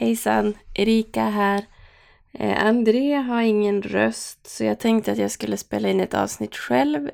[0.00, 1.64] Hejsan, Erika här.
[2.32, 6.56] Eh, André har ingen röst så jag tänkte att jag skulle spela in ett avsnitt
[6.56, 7.10] själv.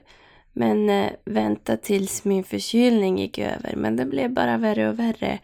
[0.53, 3.75] Men eh, vänta tills min förkylning gick över.
[3.77, 5.39] Men det blev bara värre och värre.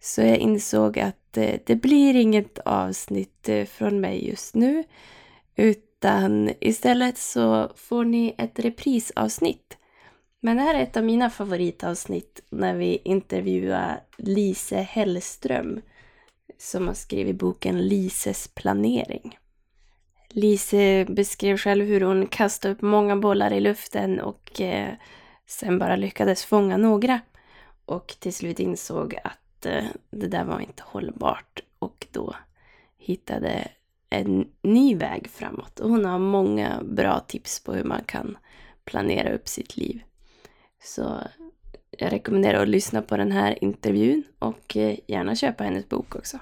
[0.00, 4.84] Så jag insåg att eh, det blir inget avsnitt eh, från mig just nu.
[5.56, 9.76] Utan istället så får ni ett reprisavsnitt.
[10.40, 15.80] Men det här är ett av mina favoritavsnitt när vi intervjuar Lise Hellström
[16.58, 19.38] som har skrivit boken Lises planering.
[20.28, 24.94] Lise beskrev själv hur hon kastade upp många bollar i luften och eh,
[25.46, 27.20] sen bara lyckades fånga några.
[27.84, 32.34] Och till slut insåg att eh, det där var inte hållbart och då
[32.98, 33.68] hittade
[34.10, 35.80] en ny väg framåt.
[35.80, 38.38] Och hon har många bra tips på hur man kan
[38.84, 40.02] planera upp sitt liv.
[40.82, 41.18] Så
[41.98, 46.38] jag rekommenderar att lyssna på den här intervjun och eh, gärna köpa hennes bok också.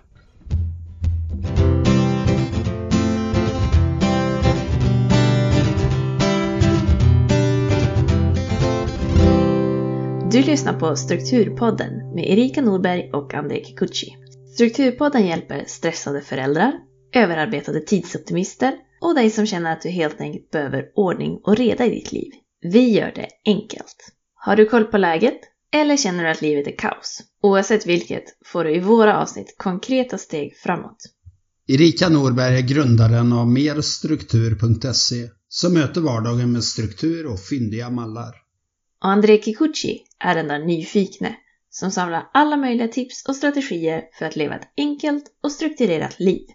[10.33, 14.17] Du lyssnar på Strukturpodden med Erika Norberg och André Kikuchi.
[14.55, 16.73] Strukturpodden hjälper stressade föräldrar,
[17.15, 21.91] överarbetade tidsoptimister och dig som känner att du helt enkelt behöver ordning och reda i
[21.91, 22.33] ditt liv.
[22.61, 23.97] Vi gör det enkelt.
[24.45, 25.41] Har du koll på läget?
[25.73, 27.23] Eller känner du att livet är kaos?
[27.43, 30.97] Oavsett vilket får du i våra avsnitt konkreta steg framåt.
[31.69, 38.35] Erika Norberg är grundaren av merstruktur.se som möter vardagen med struktur och fyndiga mallar.
[39.05, 41.37] Och André Kikuchi är den där nyfikne
[41.71, 46.47] som samlar alla möjliga tips och strategier för att leva ett enkelt och strukturerat liv.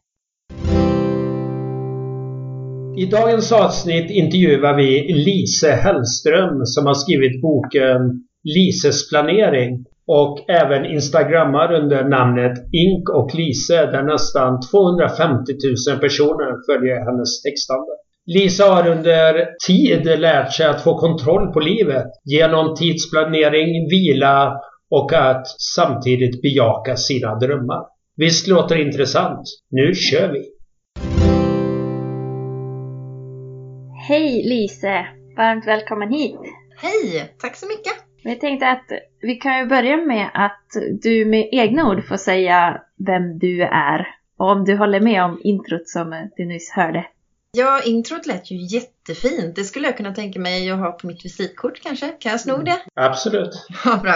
[2.97, 7.99] I dagens avsnitt intervjuar vi Lise Hellström som har skrivit boken
[8.43, 15.53] Lises planering och även instagrammar under namnet Ink och Lise där nästan 250
[15.89, 17.91] 000 personer följer hennes textande.
[18.25, 24.53] Lisa har under tid lärt sig att få kontroll på livet genom tidsplanering, vila
[24.91, 27.83] och att samtidigt bejaka sina drömmar.
[28.15, 29.43] Visst låter det intressant?
[29.71, 30.56] Nu kör vi!
[34.07, 35.07] Hej Lise!
[35.37, 36.39] Varmt välkommen hit!
[36.77, 37.33] Hej!
[37.37, 37.93] Tack så mycket!
[38.21, 38.91] Jag tänkte att
[39.21, 40.67] vi kan ju börja med att
[41.01, 44.07] du med egna ord får säga vem du är.
[44.37, 47.05] Och om du håller med om introt som du nyss hörde.
[47.57, 49.55] Ja, introt lät ju jättefint.
[49.55, 52.07] Det skulle jag kunna tänka mig att ha på mitt visitkort kanske.
[52.07, 52.79] Kan jag sno det?
[52.93, 53.67] Absolut.
[53.85, 54.13] Ja, bra.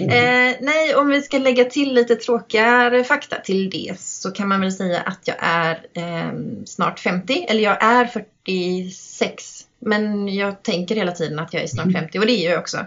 [0.00, 4.60] Eh, nej, om vi ska lägga till lite tråkigare fakta till det så kan man
[4.60, 6.32] väl säga att jag är eh,
[6.64, 7.46] snart 50.
[7.48, 9.66] Eller jag är 46.
[9.78, 12.78] Men jag tänker hela tiden att jag är snart 50 och det är jag också.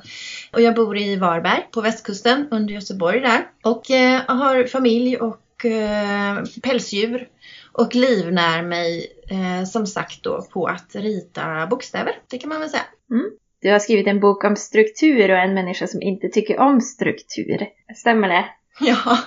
[0.52, 3.48] Och jag bor i Varberg på västkusten under Göteborg där.
[3.64, 7.28] Och eh, har familj och eh, pälsdjur
[7.74, 12.14] och livnär mig eh, som sagt då på att rita bokstäver.
[12.30, 12.86] Det kan man väl säga.
[13.12, 13.30] Mm.
[13.62, 17.68] Du har skrivit en bok om struktur och en människa som inte tycker om struktur.
[17.96, 18.46] Stämmer det?
[18.80, 19.18] Ja.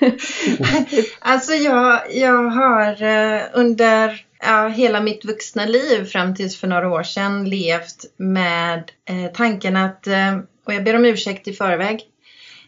[1.20, 6.88] alltså jag, jag har eh, under ja, hela mitt vuxna liv fram tills för några
[6.90, 12.00] år sedan levt med eh, tanken att, eh, och jag ber om ursäkt i förväg,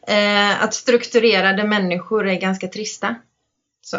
[0.08, 3.14] eh, att strukturerade människor är ganska trista.
[3.82, 3.98] Så,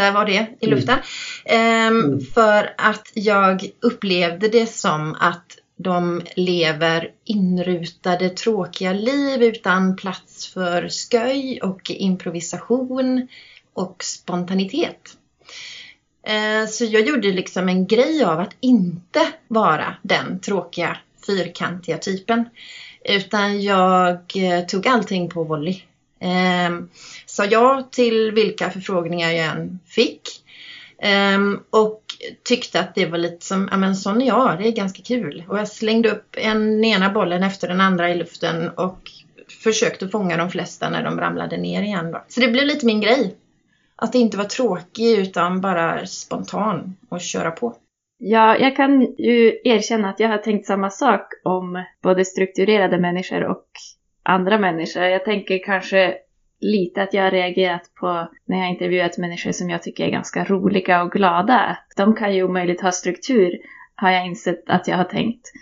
[0.00, 0.98] där var det i luften.
[1.44, 2.04] Mm.
[2.04, 2.20] Mm.
[2.20, 10.88] För att jag upplevde det som att de lever inrutade tråkiga liv utan plats för
[10.88, 13.28] sköj och improvisation
[13.74, 15.16] och spontanitet.
[16.26, 20.96] Eh, så jag gjorde liksom en grej av att inte vara den tråkiga
[21.26, 22.44] fyrkantiga typen.
[23.04, 25.82] Utan jag eh, tog allting på volley.
[27.30, 30.22] Sa ja till vilka förfrågningar jag än fick.
[31.34, 32.02] Um, och
[32.44, 35.44] tyckte att det var lite som, ja men sån är jag, det är ganska kul.
[35.48, 38.98] Och jag slängde upp en ena bollen efter den andra i luften och
[39.62, 42.12] försökte fånga de flesta när de ramlade ner igen.
[42.12, 42.24] Då.
[42.28, 43.36] Så det blev lite min grej.
[43.96, 47.76] Att inte vara tråkig utan bara spontan och köra på.
[48.18, 53.44] Ja, jag kan ju erkänna att jag har tänkt samma sak om både strukturerade människor
[53.44, 53.66] och
[54.22, 55.02] andra människor.
[55.02, 56.14] Jag tänker kanske
[56.60, 60.44] lite att jag har reagerat på när jag intervjuat människor som jag tycker är ganska
[60.44, 61.78] roliga och glada.
[61.96, 63.58] De kan ju omöjligt ha struktur,
[63.94, 65.52] har jag insett att jag har tänkt.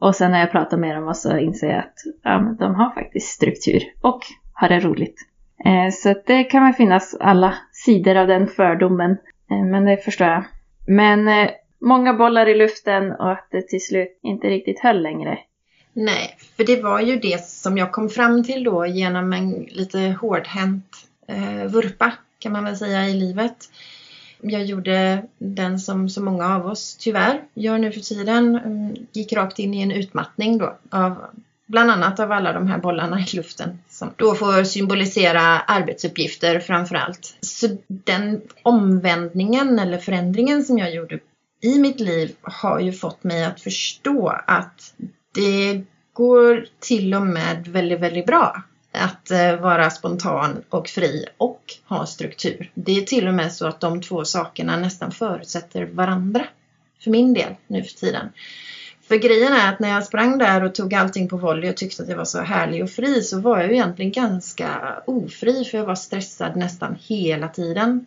[0.00, 2.90] Och sen när jag pratar med dem och så inser jag att ja, de har
[2.90, 4.20] faktiskt struktur och
[4.52, 5.16] har det roligt.
[5.64, 9.10] Eh, så det kan väl finnas alla sidor av den fördomen.
[9.50, 10.44] Eh, men det förstår jag.
[10.86, 15.38] Men eh, många bollar i luften och att det till slut inte riktigt höll längre.
[16.00, 20.16] Nej, för det var ju det som jag kom fram till då genom en lite
[20.20, 20.96] hårdhänt
[21.26, 23.56] eh, vurpa kan man väl säga i livet.
[24.40, 28.56] Jag gjorde den som så många av oss tyvärr gör nu för tiden.
[28.56, 31.16] Mm, gick rakt in i en utmattning då av
[31.66, 36.94] bland annat av alla de här bollarna i luften som då får symbolisera arbetsuppgifter framför
[36.94, 37.36] allt.
[37.40, 41.18] Så den omvändningen eller förändringen som jag gjorde
[41.60, 44.94] i mitt liv har ju fått mig att förstå att
[45.34, 45.82] det
[46.12, 52.06] går till och med väldigt, väldigt bra att eh, vara spontan och fri och ha
[52.06, 52.70] struktur.
[52.74, 56.44] Det är till och med så att de två sakerna nästan förutsätter varandra.
[57.00, 58.28] För min del nu för tiden.
[59.08, 62.02] För grejen är att när jag sprang där och tog allting på volley och tyckte
[62.02, 65.84] att jag var så härlig och fri så var jag egentligen ganska ofri för jag
[65.84, 68.06] var stressad nästan hela tiden.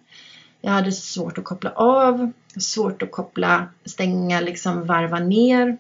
[0.62, 5.78] Jag hade svårt att koppla av, svårt att koppla, stänga, liksom varva ner.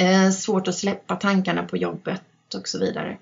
[0.00, 2.22] Eh, svårt att släppa tankarna på jobbet
[2.54, 3.16] och så vidare.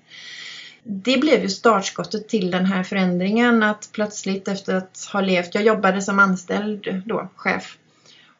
[0.83, 5.63] Det blev ju startskottet till den här förändringen att plötsligt efter att ha levt, jag
[5.63, 7.77] jobbade som anställd då, chef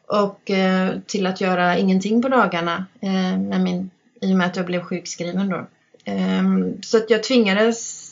[0.06, 3.90] och eh, till att göra ingenting på dagarna eh, med min,
[4.20, 5.66] i och med att jag blev sjukskriven då.
[6.04, 6.42] Eh,
[6.82, 8.06] så att jag tvingades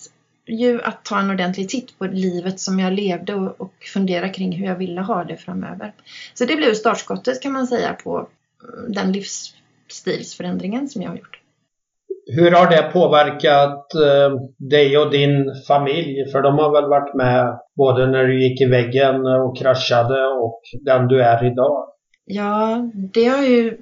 [0.46, 4.52] ju att ta en ordentlig titt på livet som jag levde och, och fundera kring
[4.52, 5.92] hur jag ville ha det framöver.
[6.34, 8.28] Så det blev startskottet kan man säga på
[8.62, 9.57] mm, den den
[10.06, 11.40] livsstilsförändringen som jag har gjort.
[12.26, 16.30] Hur har det påverkat eh, dig och din familj?
[16.32, 20.60] För de har väl varit med både när du gick i väggen och kraschade och
[20.80, 21.88] den du är idag?
[22.24, 23.76] Ja, det har ju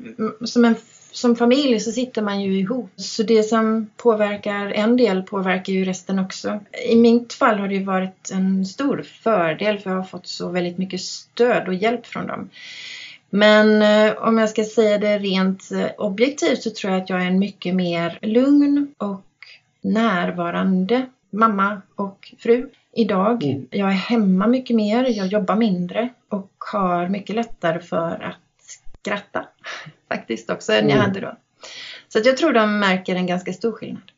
[0.45, 0.75] som en
[1.17, 2.91] som familj så sitter man ju ihop.
[2.97, 6.61] Så det som påverkar en del påverkar ju resten också.
[6.89, 10.49] I mitt fall har det ju varit en stor fördel för jag har fått så
[10.49, 12.51] väldigt mycket stöd och hjälp från dem.
[13.37, 17.23] Men eh, om jag ska säga det rent eh, objektivt så tror jag att jag
[17.23, 19.25] är en mycket mer lugn och
[19.81, 23.45] närvarande mamma och fru idag.
[23.45, 23.67] Mm.
[23.71, 29.47] Jag är hemma mycket mer, jag jobbar mindre och har mycket lättare för att skratta
[30.09, 31.07] faktiskt också än jag mm.
[31.07, 31.37] hade då.
[32.09, 34.13] Så att jag tror de märker en ganska stor skillnad.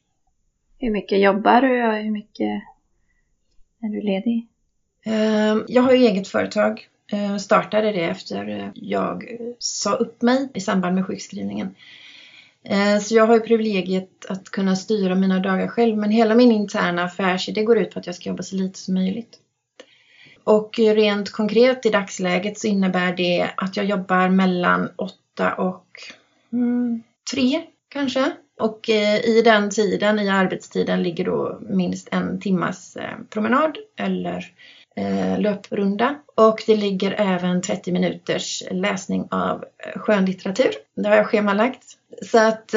[0.79, 2.62] Hur mycket jobbar du och hur mycket
[3.82, 4.47] är du ledig?
[5.05, 6.88] Ehm, jag har ju eget företag.
[7.12, 11.75] Eh, startade det efter eh, jag eh, sa upp mig i samband med sjukskrivningen.
[13.02, 17.05] Så jag har ju privilegiet att kunna styra mina dagar själv men hela min interna
[17.05, 19.38] affärsidé går ut på att jag ska jobba så lite som möjligt.
[20.44, 25.87] Och rent konkret i dagsläget så innebär det att jag jobbar mellan 8 och
[26.52, 27.02] mm,
[27.34, 28.32] 3 kanske.
[28.60, 28.88] Och
[29.25, 32.96] i den tiden, i arbetstiden, ligger då minst en timmas
[33.31, 34.44] promenad eller eh,
[35.38, 36.14] löprunda.
[36.34, 39.64] Och det ligger även 30 minuters läsning av
[39.96, 40.70] skönlitteratur.
[40.94, 41.82] Det har jag schemalagt.
[42.22, 42.74] Så att,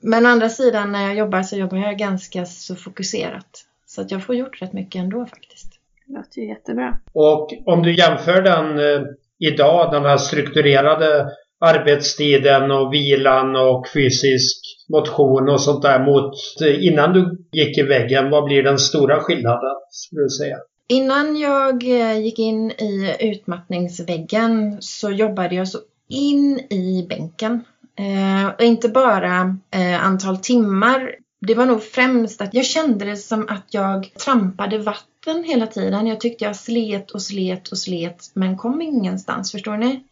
[0.00, 3.64] men å andra sidan när jag jobbar så jobbar jag ganska så fokuserat.
[3.94, 5.72] Så att jag får gjort rätt mycket ändå faktiskt.
[6.06, 6.98] Det låter ju jättebra.
[7.12, 9.02] Och om du jämför den eh,
[9.38, 11.30] idag, den här strukturerade
[11.60, 14.58] arbetstiden och vilan och fysisk
[14.88, 18.30] motion och sånt där mot eh, innan du gick i väggen.
[18.30, 20.56] Vad blir den stora skillnaden skulle du säga?
[20.92, 25.78] Innan jag eh, gick in i utmattningsväggen så jobbade jag så
[26.08, 27.64] in i bänken.
[27.98, 31.14] Eh, och inte bara eh, antal timmar.
[31.40, 36.06] Det var nog främst att jag kände det som att jag trampade vatten hela tiden.
[36.06, 40.04] Jag tyckte jag slet och slet och slet men kom ingenstans, förstår ni?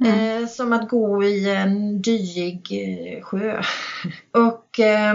[0.00, 0.42] Mm.
[0.42, 3.62] Eh, som att gå i en dyig eh, sjö.
[4.32, 5.14] och eh,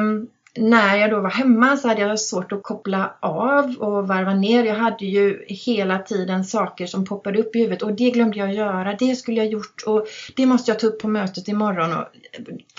[0.58, 4.64] när jag då var hemma så hade jag svårt att koppla av och varva ner.
[4.64, 8.54] Jag hade ju hela tiden saker som poppade upp i huvudet och det glömde jag
[8.54, 8.96] göra.
[9.00, 12.06] Det skulle jag gjort och det måste jag ta upp på mötet imorgon och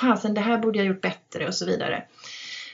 [0.01, 2.05] fasen det här borde jag gjort bättre och så vidare.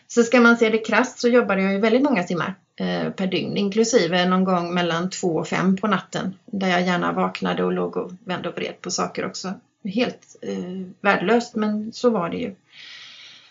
[0.09, 3.26] Så ska man se det krasst så jobbade jag ju väldigt många timmar eh, per
[3.26, 6.35] dygn, inklusive någon gång mellan två och fem på natten.
[6.47, 9.54] Där jag gärna vaknade och låg och vände och vred på saker också.
[9.85, 12.54] Helt eh, värdelöst, men så var det ju.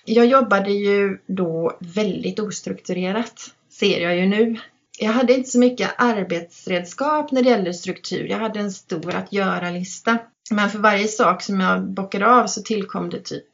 [0.05, 4.59] Jag jobbade ju då väldigt ostrukturerat, ser jag ju nu.
[4.99, 8.27] Jag hade inte så mycket arbetsredskap när det gällde struktur.
[8.27, 10.17] Jag hade en stor att göra-lista.
[10.51, 13.45] Men för varje sak som jag bockade av så tillkom det typ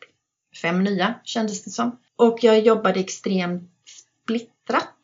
[0.62, 2.00] fem nya, kändes det som.
[2.16, 3.72] Och jag jobbade extremt
[4.24, 4.97] splittrat.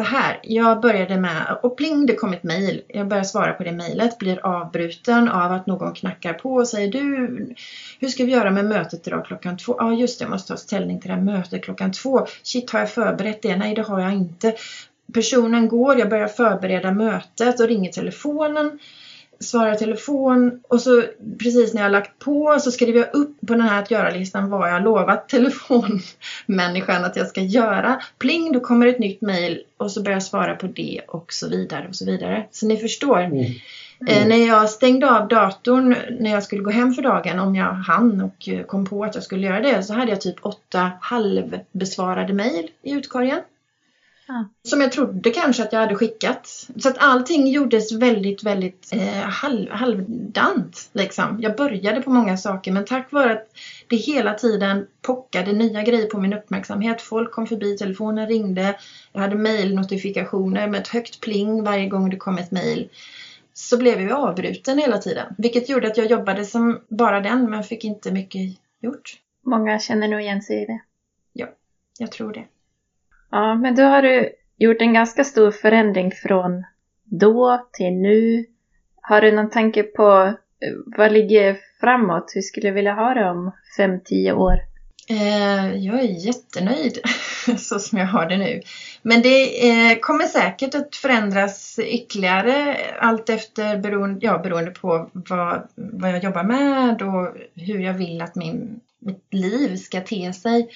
[0.00, 2.82] Så här, jag började med, och pling det kom ett mejl.
[2.88, 6.92] Jag börjar svara på det mejlet, blir avbruten av att någon knackar på och säger
[6.92, 7.06] du,
[7.98, 9.74] hur ska vi göra med mötet idag klockan två?
[9.78, 12.26] Ja ah, just det, jag måste ta ställning till det här mötet klockan två.
[12.42, 13.56] Shit, har jag förberett det?
[13.56, 14.54] Nej, det har jag inte.
[15.12, 18.78] Personen går, jag börjar förbereda mötet och ringer telefonen.
[19.40, 21.04] svarar telefon och så
[21.38, 24.72] precis när jag lagt på så skriver jag upp på den här att göra-listan vad
[24.72, 28.00] jag lovat telefonmänniskan att jag ska göra.
[28.18, 31.48] Pling, då kommer ett nytt mail och så börjar jag svara på det och så
[31.48, 32.46] vidare och så vidare.
[32.50, 33.20] Så ni förstår.
[33.20, 33.44] Mm.
[34.08, 37.72] Eh, när jag stängde av datorn när jag skulle gå hem för dagen, om jag
[37.72, 40.90] hann och eh, kom på att jag skulle göra det, så hade jag typ åtta
[41.00, 43.40] halvbesvarade mejl i utkorgen.
[44.32, 44.48] Ja.
[44.62, 46.46] Som jag trodde kanske att jag hade skickat.
[46.76, 50.90] Så att allting gjordes väldigt, väldigt eh, halv, halvdant.
[50.92, 51.38] Liksom.
[51.40, 53.46] Jag började på många saker men tack vare att
[53.88, 57.02] det hela tiden pockade nya grejer på min uppmärksamhet.
[57.02, 58.78] Folk kom förbi, telefonen ringde.
[59.12, 62.88] Jag hade mejlnotifikationer med ett högt pling varje gång det kom ett mejl
[63.52, 65.34] så blev jag avbruten hela tiden.
[65.38, 68.40] Vilket gjorde att jag jobbade som bara den men fick inte mycket
[68.80, 69.20] gjort.
[69.46, 70.80] Många känner nog igen sig i det.
[72.00, 72.44] Jag tror det.
[73.30, 76.64] Ja, men då har du gjort en ganska stor förändring från
[77.04, 78.46] då till nu.
[79.02, 82.32] Har du någon tanke på eh, vad ligger framåt?
[82.34, 84.60] Hur skulle du vilja ha det om 5-10 år?
[85.08, 86.98] Eh, jag är jättenöjd
[87.58, 88.62] så som jag har det nu.
[89.02, 95.68] Men det eh, kommer säkert att förändras ytterligare allt efter beroende, ja, beroende på vad,
[95.74, 100.68] vad jag jobbar med och hur jag vill att min, mitt liv ska te sig.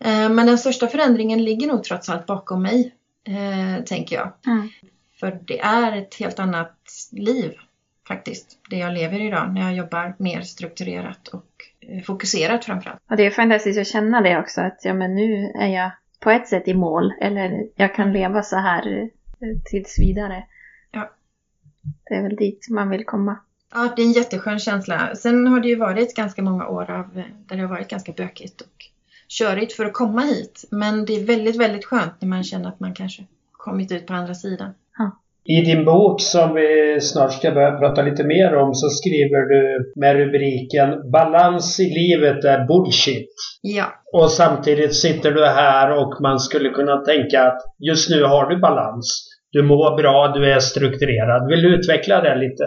[0.00, 4.32] Eh, men den största förändringen ligger nog trots allt bakom mig, eh, tänker jag.
[4.46, 4.68] Mm.
[5.20, 6.76] För det är ett helt annat
[7.12, 7.52] liv
[8.08, 11.46] faktiskt, det jag lever idag när jag jobbar mer strukturerat och
[11.80, 13.00] eh, fokuserat framförallt.
[13.10, 15.90] Och det är fantastiskt att känna det också, att ja, men nu är jag
[16.20, 19.10] på ett sätt i mål, eller jag kan leva så här
[19.64, 20.44] tills vidare.
[20.90, 21.10] Ja.
[22.08, 23.36] Det är väl dit man vill komma.
[23.72, 25.14] Ja, det är en jätteskön känsla.
[25.14, 28.60] Sen har det ju varit ganska många år av, där det har varit ganska bökigt
[28.60, 28.86] och
[29.28, 30.64] körigt för att komma hit.
[30.70, 34.14] Men det är väldigt, väldigt skönt när man känner att man kanske kommit ut på
[34.14, 34.74] andra sidan.
[35.50, 39.92] I din bok som vi snart ska börja prata lite mer om så skriver du
[39.96, 43.28] med rubriken Balans i livet är bullshit.
[43.62, 48.46] Ja, Och samtidigt sitter du här och man skulle kunna tänka att just nu har
[48.50, 49.28] du balans.
[49.52, 51.48] Du mår bra, du är strukturerad.
[51.48, 52.64] Vill du utveckla det lite?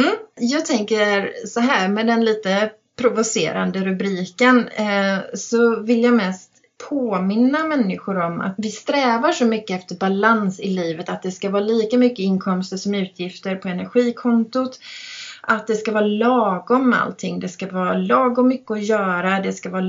[0.00, 6.50] Mm, jag tänker så här med den lite provocerande rubriken eh, så vill jag mest
[6.88, 11.50] påminna människor om att vi strävar så mycket efter balans i livet att det ska
[11.50, 14.78] vara lika mycket inkomster som utgifter på energikontot.
[15.42, 17.40] Att det ska vara lagom allting.
[17.40, 19.40] Det ska vara lagom mycket att göra.
[19.40, 19.84] Det ska vara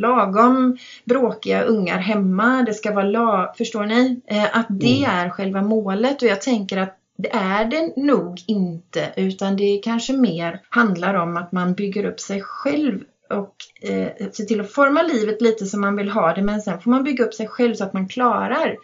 [0.00, 2.62] lagom bråkiga ungar hemma.
[2.62, 3.56] Det ska vara lag...
[3.56, 4.20] Förstår ni?
[4.26, 9.12] Eh, att det är själva målet och jag tänker att det är det nog inte
[9.16, 13.54] utan det kanske mer handlar om att man bygger upp sig själv och
[13.90, 16.90] eh, ser till att forma livet lite som man vill ha det men sen får
[16.90, 18.76] man bygga upp sig själv så att man klarar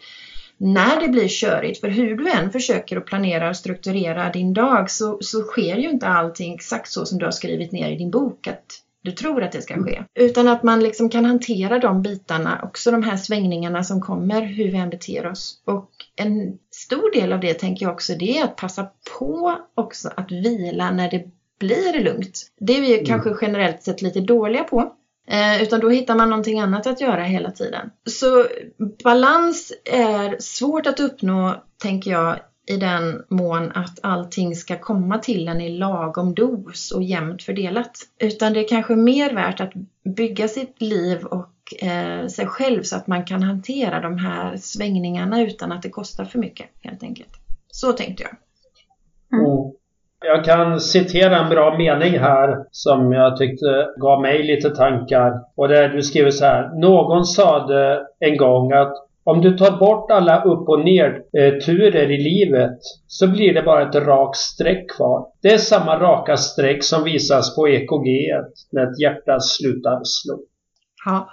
[0.57, 1.79] när det blir körigt.
[1.79, 5.89] För hur du än försöker att planera och strukturera din dag så, så sker ju
[5.89, 9.43] inte allting exakt så som du har skrivit ner i din bok att du tror
[9.43, 10.03] att det ska ske.
[10.15, 14.71] Utan att man liksom kan hantera de bitarna, också de här svängningarna som kommer, hur
[14.71, 15.61] vi än beter oss.
[15.65, 18.87] Och en stor del av det tänker jag också, det är att passa
[19.19, 21.25] på också att vila när det
[21.59, 22.51] blir lugnt.
[22.59, 24.91] Det är vi ju kanske generellt sett lite dåliga på.
[25.27, 27.89] Eh, utan då hittar man någonting annat att göra hela tiden.
[28.09, 28.45] Så
[29.03, 35.47] balans är svårt att uppnå, tänker jag, i den mån att allting ska komma till
[35.47, 37.91] en i lagom dos och jämnt fördelat.
[38.19, 39.73] Utan det är kanske mer värt att
[40.15, 41.49] bygga sitt liv och
[41.81, 46.25] eh, sig själv så att man kan hantera de här svängningarna utan att det kostar
[46.25, 47.31] för mycket helt enkelt.
[47.67, 48.31] Så tänkte jag.
[49.39, 49.71] Mm.
[50.27, 55.33] Jag kan citera en bra mening här som jag tyckte gav mig lite tankar.
[55.55, 56.79] Och det är du skriver så här.
[56.81, 58.93] Någon sade en gång att
[59.23, 63.61] om du tar bort alla upp och ner eh, turer i livet så blir det
[63.61, 65.27] bara ett rakt streck kvar.
[65.41, 68.07] Det är samma raka streck som visas på EKG
[68.71, 70.39] när ett hjärta slutar slå.
[71.05, 71.29] Ja,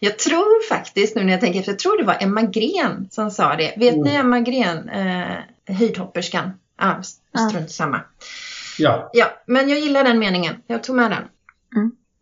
[0.00, 3.30] jag tror faktiskt nu när jag tänker efter, jag tror det var Emma Gren som
[3.30, 3.74] sa det.
[3.76, 4.04] Vet Mm.
[4.04, 5.36] ni Emma Gren, eh,
[5.78, 6.50] höjdhopperskan?
[6.76, 7.02] Ah,
[7.48, 8.00] strunt samma.
[8.78, 9.10] Ja.
[9.12, 10.54] Ja, men jag gillar den meningen.
[10.66, 11.22] Jag tog med den.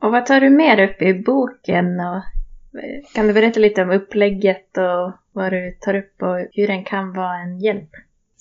[0.02, 2.00] Och vad tar du mer upp i boken?
[2.00, 2.16] Och,
[2.80, 6.85] eh, kan du berätta lite om upplägget och vad du tar upp och hur den
[6.85, 7.90] kan vara en hjälp?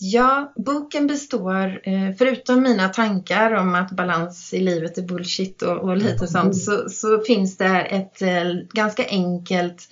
[0.01, 5.77] Ja, boken består, eh, förutom mina tankar om att balans i livet är bullshit och,
[5.77, 9.88] och lite sånt, så, så finns det ett eh, ganska enkelt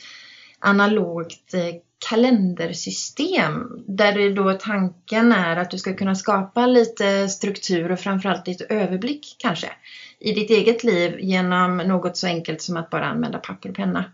[0.59, 1.75] analogt eh,
[2.09, 8.47] kalendersystem där det då tanken är att du ska kunna skapa lite struktur och framförallt
[8.47, 9.69] lite överblick kanske
[10.19, 14.05] i ditt eget liv genom något så enkelt som att bara använda papper och penna.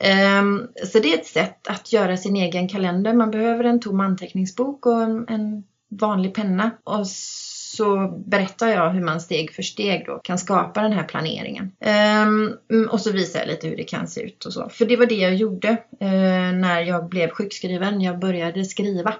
[0.00, 3.12] Ehm, så det är ett sätt att göra sin egen kalender.
[3.14, 6.70] Man behöver en tom anteckningsbok och en- vanlig penna.
[6.84, 11.72] Och så berättar jag hur man steg för steg då kan skapa den här planeringen.
[11.80, 14.68] Ehm, mm, och så visar jag lite hur det kan se ut och så.
[14.68, 15.68] För det var det jag gjorde
[16.00, 18.00] eh, när jag blev sjukskriven.
[18.00, 19.14] Jag började skriva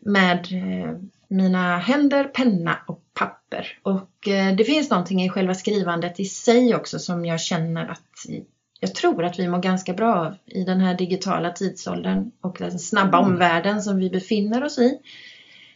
[0.00, 0.92] med eh,
[1.28, 3.78] mina händer, penna och papper.
[3.82, 8.26] Och eh, det finns någonting i själva skrivandet i sig också som jag känner att
[8.80, 12.78] jag tror att vi mår ganska bra av i den här digitala tidsåldern och den
[12.78, 13.30] snabba mm.
[13.30, 14.98] omvärlden som vi befinner oss i.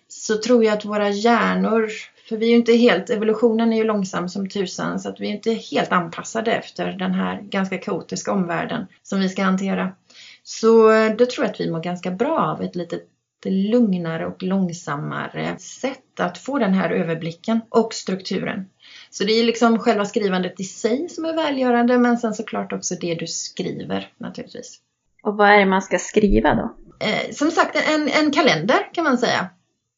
[0.09, 1.89] Så tror jag att våra hjärnor,
[2.29, 5.29] för vi är ju inte helt, evolutionen är ju långsam som tusan så att vi
[5.29, 9.93] är inte helt anpassade efter den här ganska kaotiska omvärlden som vi ska hantera.
[10.43, 13.01] Så eh, då tror jag att vi mår ganska bra av ett lite
[13.51, 18.65] lugnare och långsammare sätt att få den här överblicken och strukturen.
[19.11, 22.95] Så det är liksom själva skrivandet i sig som är välgörande men sen såklart också
[23.01, 24.79] det du skriver naturligtvis.
[25.23, 26.77] Och vad är det man ska skriva då?
[27.07, 29.49] Eh, som sagt en, en kalender kan man säga.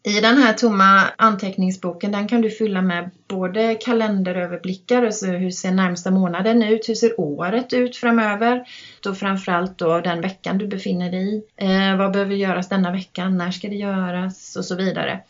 [0.06, 5.70] I den här tomma anteckningsboken den kan du fylla med både kalenderöverblickar, alltså hur ser
[5.70, 8.64] närmsta månaden ut, hur ser året ut framöver,
[9.00, 13.38] då framförallt då den veckan du befinner dig i, eh, vad behöver göras denna veckan,
[13.38, 15.20] när ska det göras och så vidare.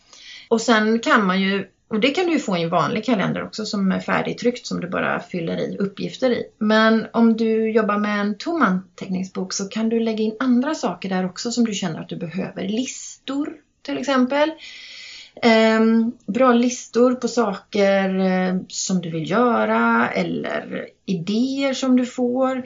[0.47, 3.65] Och sen kan man ju och det kan du få i en vanlig kalender också
[3.65, 6.43] som är färdigtryckt som du bara fyller i uppgifter i.
[6.57, 11.09] Men om du jobbar med en tom anteckningsbok så kan du lägga in andra saker
[11.09, 12.67] där också som du känner att du behöver.
[12.67, 13.53] Listor
[13.85, 14.51] till exempel.
[15.41, 15.79] Eh,
[16.25, 22.57] bra listor på saker eh, som du vill göra eller idéer som du får.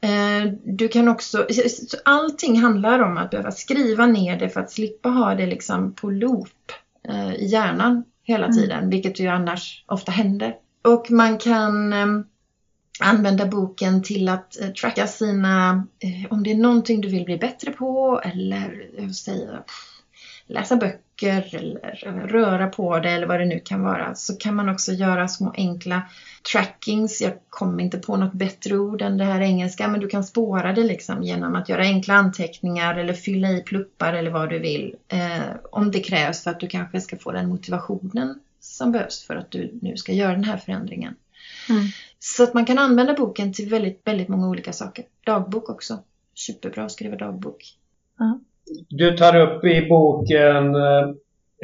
[0.00, 1.46] Eh, du kan också,
[2.04, 6.10] allting handlar om att behöva skriva ner det för att slippa ha det liksom på
[6.10, 6.72] loop
[7.08, 8.56] eh, i hjärnan hela mm.
[8.56, 8.90] tiden, mm.
[8.90, 10.54] vilket ju annars ofta händer.
[10.84, 12.06] Och man kan eh,
[13.00, 15.86] använda boken till att tracka sina,
[16.30, 19.62] om det är någonting du vill bli bättre på eller säger,
[20.48, 24.68] läsa böcker eller röra på det eller vad det nu kan vara så kan man
[24.68, 26.02] också göra små enkla
[26.52, 27.20] trackings.
[27.20, 30.72] Jag kommer inte på något bättre ord än det här engelska men du kan spåra
[30.72, 34.94] det liksom genom att göra enkla anteckningar eller fylla i pluppar eller vad du vill.
[35.08, 39.36] Eh, om det krävs för att du kanske ska få den motivationen som behövs för
[39.36, 41.14] att du nu ska göra den här förändringen.
[41.68, 41.82] Mm.
[42.18, 45.04] Så att man kan använda boken till väldigt, väldigt många olika saker.
[45.24, 46.02] Dagbok också.
[46.34, 47.76] Superbra att skriva dagbok.
[48.20, 48.44] Mm.
[48.88, 51.08] Du tar upp i boken eh,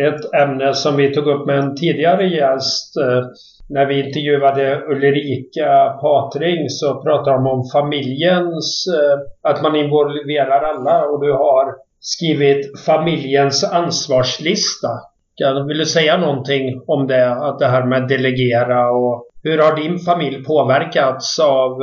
[0.07, 2.97] ett ämne som vi tog upp med en tidigare gäst.
[2.97, 3.25] Eh,
[3.69, 11.05] när vi intervjuade Ulrika Patring så pratade de om familjens, eh, att man involverar alla
[11.05, 14.88] och du har skrivit familjens ansvarslista.
[15.69, 17.31] Vill du säga någonting om det?
[17.31, 21.79] Att det här med delegera och hur har din familj påverkats av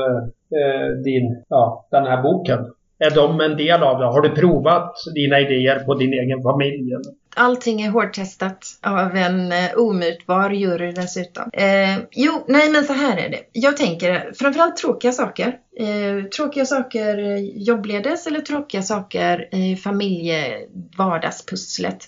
[1.03, 2.59] din, ja, den här boken?
[3.05, 4.05] Är de en del av det?
[4.05, 6.91] Har du provat dina idéer på din egen familj?
[7.35, 11.49] Allting är hårdtestat av en eh, omutbar jury dessutom.
[11.53, 13.39] Eh, jo, nej men så här är det.
[13.51, 15.55] Jag tänker framförallt tråkiga saker.
[15.79, 22.07] Eh, tråkiga saker jobbledes eller tråkiga saker i familjevardagspusslet.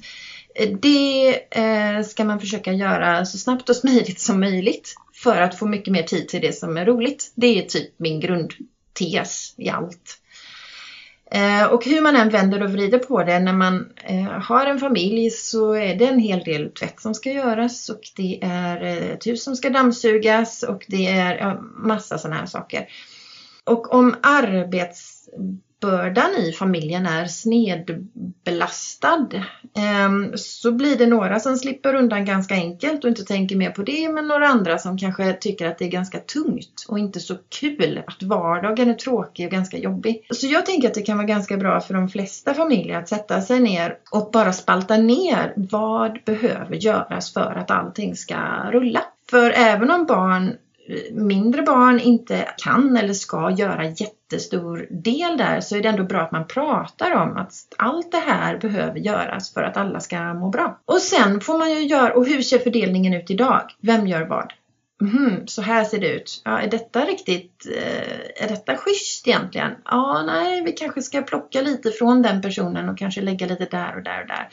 [0.56, 5.60] Eh, det eh, ska man försöka göra så snabbt och smidigt som möjligt för att
[5.60, 7.32] få mycket mer tid till det som är roligt.
[7.36, 10.19] Det är typ min grundtes i allt.
[11.34, 14.80] Eh, och hur man än vänder och vrider på det, när man eh, har en
[14.80, 18.82] familj så är det en hel del tvätt som ska göras och det är
[19.13, 22.88] ett hus som ska dammsugas och det är massa sådana här saker.
[23.63, 25.12] Och om arbets
[25.84, 29.28] arbetsbördan i familjen är snedbelastad
[29.76, 33.84] ehm, så blir det några som slipper undan ganska enkelt och inte tänker mer på
[33.84, 37.36] det men några andra som kanske tycker att det är ganska tungt och inte så
[37.60, 40.28] kul att vardagen är tråkig och ganska jobbig.
[40.32, 43.41] Så jag tänker att det kan vara ganska bra för de flesta familjer att sätta
[43.41, 48.36] sig ner och bara spalta ner vad behöver göras för att allting ska
[48.72, 49.02] rulla.
[49.30, 50.56] För även om barn
[51.12, 56.22] mindre barn inte kan eller ska göra jättestor del där så är det ändå bra
[56.22, 60.50] att man pratar om att allt det här behöver göras för att alla ska må
[60.50, 60.80] bra.
[60.86, 63.62] Och sen får man ju göra, och hur ser fördelningen ut idag?
[63.82, 64.54] Vem gör vad?
[65.02, 66.41] Mm, så här ser det ut.
[66.46, 69.72] Ja, är detta riktigt, eh, är detta schysst egentligen?
[69.86, 73.96] Ja, nej, vi kanske ska plocka lite från den personen och kanske lägga lite där
[73.96, 74.50] och där och där.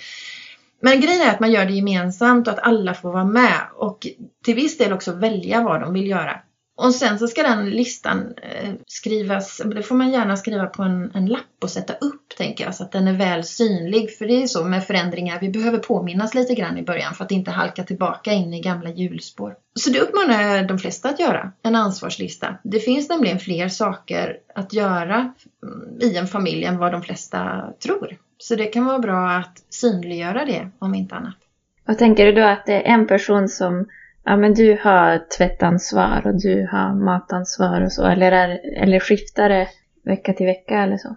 [0.81, 4.07] Men grejen är att man gör det gemensamt och att alla får vara med och
[4.45, 6.41] till viss del också välja vad de vill göra.
[6.81, 11.11] Och sen så ska den listan eh, skrivas, det får man gärna skriva på en,
[11.15, 14.17] en lapp och sätta upp tänker jag så att den är väl synlig.
[14.17, 17.31] För det är så med förändringar, vi behöver påminnas lite grann i början för att
[17.31, 19.55] inte halka tillbaka in i gamla hjulspår.
[19.75, 22.57] Så det uppmanar jag de flesta att göra, en ansvarslista.
[22.63, 27.73] Det finns nämligen fler saker att göra mm, i en familj än vad de flesta
[27.85, 28.17] tror.
[28.39, 31.37] Så det kan vara bra att synliggöra det om inte annat.
[31.85, 33.87] Vad tänker du då att det är en person som,
[34.25, 39.49] ja men du har tvättansvar och du har matansvar och så, eller, är, eller skiftar
[39.49, 39.69] det
[40.05, 41.17] vecka till vecka eller så?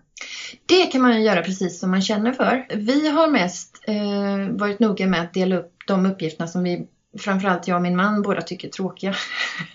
[0.66, 2.66] Det kan man ju göra precis som man känner för.
[2.76, 6.88] Vi har mest eh, varit noga med att dela upp de uppgifterna som vi
[7.20, 9.16] framförallt jag och min man båda tycker är tråkiga.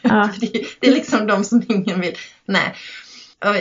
[0.02, 0.30] Ja.
[0.40, 2.14] det, det är liksom de som ingen vill.
[2.44, 2.74] Nej.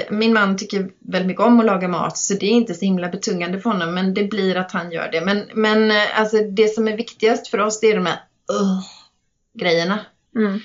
[0.09, 3.09] Min man tycker väldigt mycket om att laga mat så det är inte så himla
[3.09, 5.21] betungande för honom men det blir att han gör det.
[5.21, 8.19] Men, men eh, alltså, det som är viktigast för oss det är de här
[8.61, 8.81] uh,
[9.57, 9.99] grejerna.
[10.35, 10.59] Mm.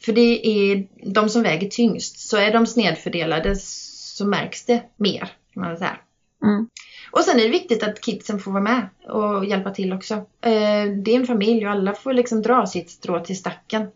[0.00, 2.18] För det är de som väger tyngst.
[2.18, 5.96] Så är de snedfördelade så märks det mer kan man säga.
[6.42, 6.68] Mm.
[7.10, 10.14] Och sen är det viktigt att kidsen får vara med och hjälpa till också.
[10.40, 13.90] Eh, det är en familj och alla får liksom dra sitt strå till stacken.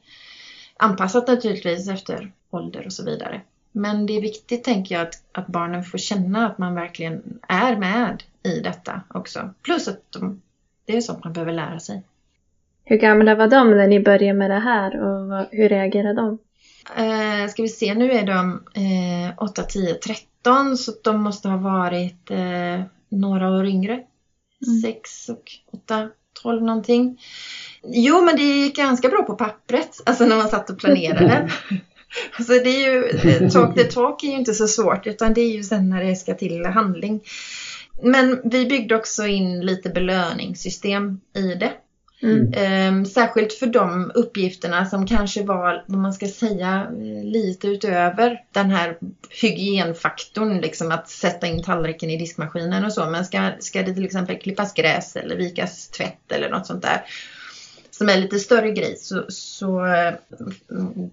[0.77, 3.41] Anpassat naturligtvis efter ålder och så vidare.
[3.73, 7.77] Men det är viktigt tänker jag att, att barnen får känna att man verkligen är
[7.77, 9.55] med i detta också.
[9.63, 10.43] Plus att de,
[10.85, 12.03] det är sånt man behöver lära sig.
[12.85, 16.39] Hur gamla var de när ni började med det här och vad, hur reagerade de?
[16.97, 21.57] Eh, ska vi se, nu är de eh, 8, 10, 13 så de måste ha
[21.57, 23.93] varit eh, några år yngre.
[23.93, 24.81] Mm.
[24.83, 25.43] 6 och
[25.73, 26.09] 8,
[26.43, 27.21] 12 någonting.
[27.83, 31.51] Jo, men det gick ganska bra på pappret, alltså när man satt och planerade.
[32.39, 35.53] Alltså det är ju, talk the talk är ju inte så svårt utan det är
[35.53, 37.21] ju sen när det ska till handling.
[38.03, 41.73] Men vi byggde också in lite belöningssystem i det.
[42.23, 42.53] Mm.
[42.57, 48.45] Ehm, särskilt för de uppgifterna som kanske var, vad man ska säga, eh, lite utöver
[48.53, 48.99] den här
[49.43, 53.07] hygienfaktorn, liksom att sätta in tallriken i diskmaskinen och så.
[53.07, 57.03] Men ska, ska det till exempel klippas gräs eller vikas tvätt eller något sånt där
[57.91, 60.15] som är lite större grej så, så eh,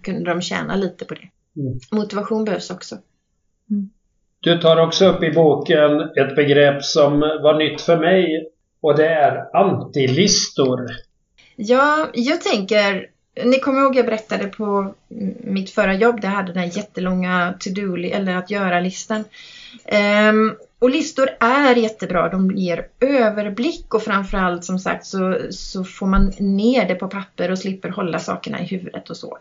[0.02, 1.30] kunde de tjäna lite på det.
[1.62, 1.80] Mm.
[1.92, 2.98] Motivation behövs också.
[4.40, 9.08] Du tar också upp i boken ett begrepp som var nytt för mig och det
[9.08, 10.88] är antilistor.
[11.56, 13.08] Ja, jag tänker,
[13.44, 14.94] ni kommer ihåg jag berättade på
[15.44, 19.24] mitt förra jobb, där jag hade den här jättelånga to-do, eller att göra-listan.
[20.30, 26.08] Um, och listor är jättebra, de ger överblick och framförallt som sagt så, så får
[26.08, 29.38] man ner det på papper och slipper hålla sakerna i huvudet och så.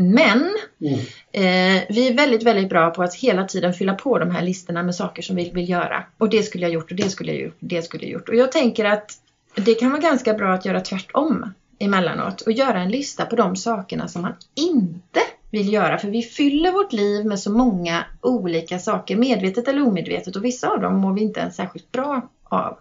[0.00, 0.98] Men Mm.
[1.32, 4.82] Eh, vi är väldigt, väldigt bra på att hela tiden fylla på de här listorna
[4.82, 6.04] med saker som vi vill göra.
[6.18, 8.28] Och det skulle jag gjort och det skulle jag gjort och det skulle jag gjort.
[8.28, 9.12] Och jag tänker att
[9.54, 13.56] det kan vara ganska bra att göra tvärtom emellanåt och göra en lista på de
[13.56, 15.98] sakerna som man inte vill göra.
[15.98, 20.68] För vi fyller vårt liv med så många olika saker, medvetet eller omedvetet och vissa
[20.68, 22.78] av dem mår vi inte ens särskilt bra av.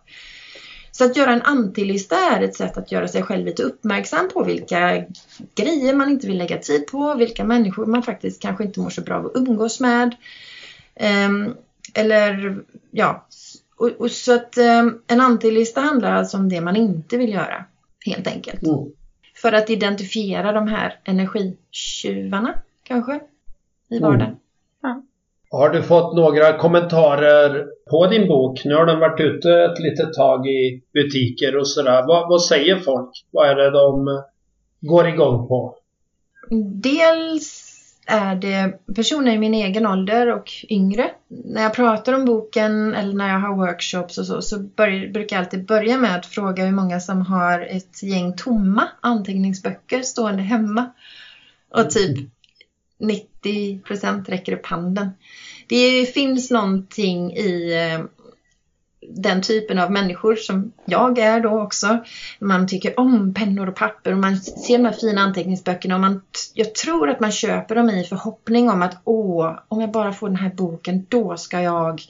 [0.98, 4.44] Så att göra en antilista är ett sätt att göra sig själv lite uppmärksam på
[4.44, 5.06] vilka
[5.56, 9.02] grejer man inte vill lägga tid på, vilka människor man faktiskt kanske inte mår så
[9.02, 10.16] bra av att umgås med.
[10.96, 11.54] Ehm,
[11.94, 12.58] eller
[12.92, 13.28] ja,
[13.76, 17.66] och, och så att ehm, en antilista handlar alltså om det man inte vill göra,
[18.06, 18.64] helt enkelt.
[18.64, 18.92] Mm.
[19.36, 23.20] För att identifiera de här energitjuvarna, kanske,
[23.90, 24.10] i Mm.
[24.10, 24.36] vardagen.
[25.50, 28.66] Har du fått några kommentarer på din bok?
[28.66, 32.04] Nu har den varit ute ett litet tag i butiker och sådär.
[32.08, 33.10] Vad, vad säger folk?
[33.32, 34.22] Vad är det de
[34.82, 35.76] går igång på?
[36.74, 37.64] Dels
[38.08, 41.12] är det personer i min egen ålder och yngre.
[41.28, 45.36] När jag pratar om boken eller när jag har workshops och så, så bör, brukar
[45.36, 50.44] jag alltid börja med att fråga hur många som har ett gäng tomma anteckningsböcker stående
[50.44, 50.92] hemma.
[51.74, 52.30] Och typ
[53.48, 55.10] 90% räcker upp handen.
[55.68, 58.06] Det finns någonting i eh,
[59.10, 62.00] den typen av människor som jag är då också.
[62.40, 66.22] Man tycker om pennor och papper och man ser de här fina anteckningsböckerna och man,
[66.54, 70.28] jag tror att man köper dem i förhoppning om att åh, om jag bara får
[70.28, 72.02] den här boken då ska jag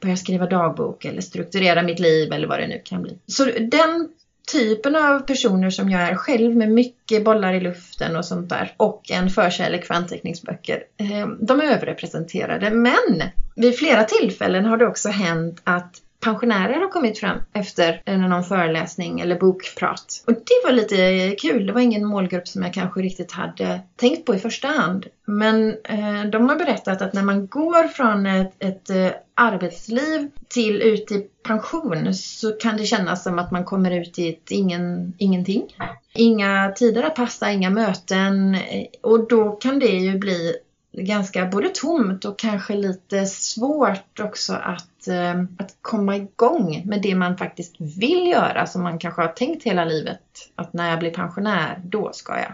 [0.00, 3.18] börja skriva dagbok eller strukturera mitt liv eller vad det nu kan bli.
[3.26, 4.08] Så den
[4.52, 8.74] typen av personer som jag är själv med mycket bollar i luften och sånt där
[8.76, 12.70] och en förkärlek för anteckningsböcker, eh, de är överrepresenterade.
[12.70, 13.22] Men
[13.56, 18.44] vid flera tillfällen har det också hänt att pensionärer har kommit fram efter eh, någon
[18.44, 20.24] föreläsning eller bokprat.
[20.26, 21.66] Och det var lite eh, kul.
[21.66, 25.06] Det var ingen målgrupp som jag kanske riktigt hade tänkt på i första hand.
[25.24, 30.82] Men eh, de har berättat att när man går från ett, ett eh, arbetsliv till
[30.82, 35.14] ut i pension så kan det kännas som att man kommer ut i ett ingen,
[35.18, 35.76] ingenting.
[36.14, 40.54] Inga tider att passa, inga möten eh, och då kan det ju bli
[40.92, 47.14] ganska både tomt och kanske lite svårt också att, eh, att komma igång med det
[47.14, 50.20] man faktiskt vill göra som man kanske har tänkt hela livet
[50.54, 52.52] att när jag blir pensionär, då ska jag.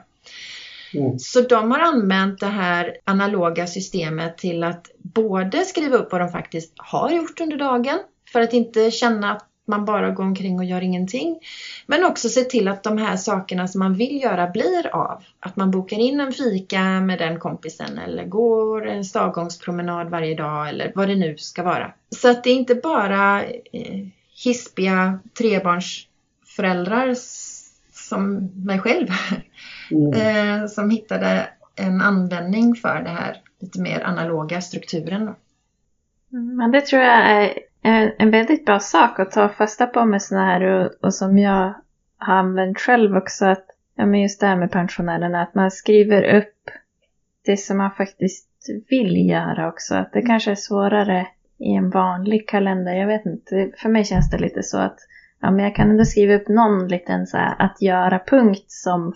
[0.94, 1.18] Mm.
[1.18, 6.28] Så de har använt det här analoga systemet till att både skriva upp vad de
[6.28, 7.98] faktiskt har gjort under dagen
[8.32, 11.38] för att inte känna att man bara går omkring och gör ingenting.
[11.86, 15.24] Men också se till att de här sakerna som man vill göra blir av.
[15.40, 20.68] Att man bokar in en fika med den kompisen eller går en stavgångspromenad varje dag
[20.68, 21.92] eller vad det nu ska vara.
[22.10, 24.06] Så att det är inte bara eh,
[24.44, 27.14] hispiga trebarnsföräldrar
[27.92, 29.08] som mig själv
[29.90, 30.12] mm.
[30.62, 35.26] eh, som hittade en användning för det här lite mer analoga strukturen.
[35.26, 35.34] Då.
[36.32, 37.58] Mm, men det tror jag är
[38.18, 41.74] en väldigt bra sak att ta fasta på med sådana här och, och, som jag
[42.18, 43.46] har använt själv också.
[43.46, 46.70] Att, ja, men just det här med pensionärerna, att man skriver upp
[47.44, 48.48] det som man faktiskt
[48.88, 49.94] vill göra också.
[49.94, 51.26] Att det kanske är svårare
[51.58, 52.94] i en vanlig kalender.
[52.94, 54.98] Jag vet inte, för mig känns det lite så att
[55.40, 59.14] ja, men jag kan ändå skriva upp någon liten så här, att göra-punkt som,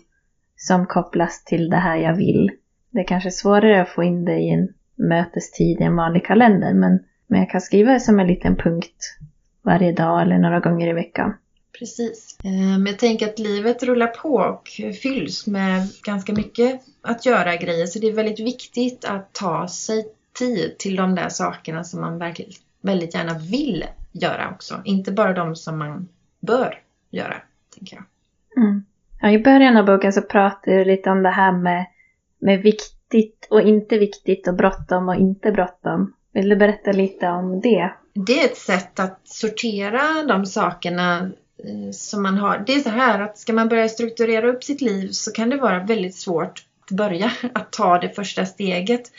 [0.56, 2.50] som kopplas till det här jag vill.
[2.90, 6.74] Det är kanske svårare att få in det i en mötestid i en vanlig kalender,
[6.74, 9.16] men, men jag kan skriva det som en liten punkt
[9.62, 11.34] varje dag eller några gånger i veckan.
[11.78, 12.36] Precis.
[12.42, 14.68] Men jag tänker att livet rullar på och
[15.02, 20.04] fylls med ganska mycket att göra grejer, så det är väldigt viktigt att ta sig
[20.38, 24.80] tid till de där sakerna som man verkligen väldigt gärna vill göra också.
[24.84, 26.08] Inte bara de som man
[26.40, 26.78] bör
[27.10, 27.36] göra,
[27.74, 28.04] tänker jag.
[28.64, 28.84] Mm.
[29.20, 31.86] Ja, I början av boken så pratar du lite om det här med,
[32.38, 36.12] med viktigt och inte viktigt och bråttom och inte bråttom.
[36.32, 37.90] Vill du berätta lite om det?
[38.14, 41.30] Det är ett sätt att sortera de sakerna
[41.64, 42.64] eh, som man har.
[42.66, 45.56] Det är så här att ska man börja strukturera upp sitt liv så kan det
[45.56, 49.12] vara väldigt svårt att börja att ta det första steget.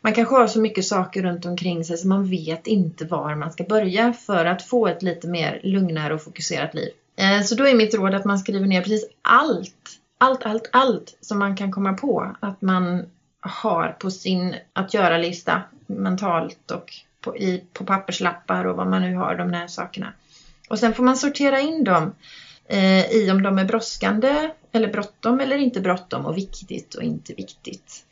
[0.00, 3.52] Man kanske har så mycket saker runt omkring sig så man vet inte var man
[3.52, 6.90] ska börja för att få ett lite mer lugnare och fokuserat liv.
[7.16, 11.16] Eh, så då är mitt råd att man skriver ner precis allt, allt, allt, allt
[11.20, 13.06] som man kan komma på att man
[13.46, 19.14] har på sin att göra-lista mentalt och på, i, på papperslappar och vad man nu
[19.14, 20.12] har, de där sakerna.
[20.68, 22.12] Och sen får man sortera in dem
[22.68, 27.34] eh, i om de är brådskande eller bråttom eller inte bråttom och viktigt och inte
[27.34, 28.04] viktigt.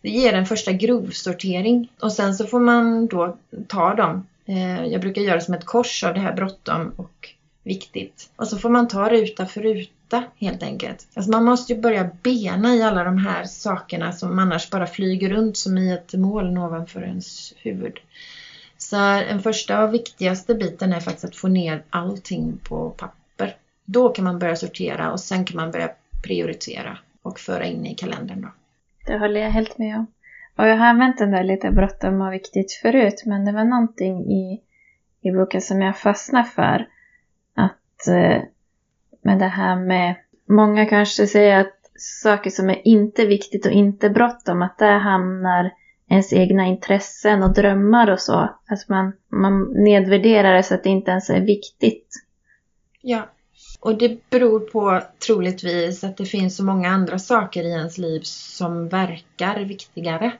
[0.00, 3.36] Det ger en första grovsortering och sen så får man då
[3.68, 4.26] ta dem.
[4.46, 7.28] Eh, jag brukar göra som ett kors av det här bråttom och
[7.62, 8.30] viktigt.
[8.36, 9.92] Och så får man ta ruta för ruta
[10.36, 11.08] helt enkelt.
[11.14, 15.28] Alltså man måste ju börja bena i alla de här sakerna som annars bara flyger
[15.28, 17.98] runt som i ett moln ovanför ens huvud.
[18.78, 23.56] Så den första och viktigaste biten är faktiskt att få ner allting på papper.
[23.84, 25.90] Då kan man börja sortera och sen kan man börja
[26.22, 28.48] prioritera och föra in i kalendern då.
[29.06, 30.06] Det håller jag helt med om.
[30.56, 34.32] Och jag har använt den där lite bråttom och viktigt förut, men det var någonting
[34.32, 34.60] i,
[35.20, 36.86] i boken som jag fastnade för.
[37.54, 38.42] Att eh,
[39.22, 40.14] med det här med,
[40.48, 41.78] många kanske säger att
[42.22, 45.70] saker som är inte viktigt och inte bråttom, att där hamnar
[46.08, 48.48] ens egna intressen och drömmar och så.
[48.66, 52.08] Att man, man nedvärderar det så att det inte ens är viktigt.
[53.00, 53.28] Ja,
[53.80, 58.20] och det beror på troligtvis att det finns så många andra saker i ens liv
[58.24, 60.32] som verkar viktigare.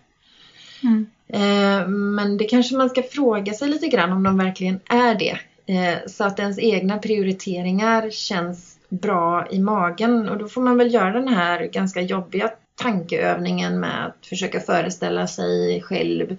[0.82, 1.06] Mm.
[1.28, 5.38] Eh, men det kanske man ska fråga sig lite grann om de verkligen är det.
[5.66, 10.94] Eh, så att ens egna prioriteringar känns bra i magen och då får man väl
[10.94, 16.36] göra den här ganska jobbiga tankeövningen med att försöka föreställa sig själv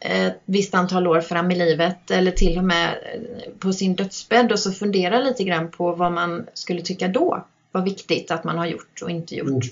[0.00, 2.98] ett visst antal år fram i livet eller till och med
[3.58, 7.82] på sin dödsbädd och så fundera lite grann på vad man skulle tycka då var
[7.82, 9.48] viktigt att man har gjort och inte gjort.
[9.48, 9.62] Mm.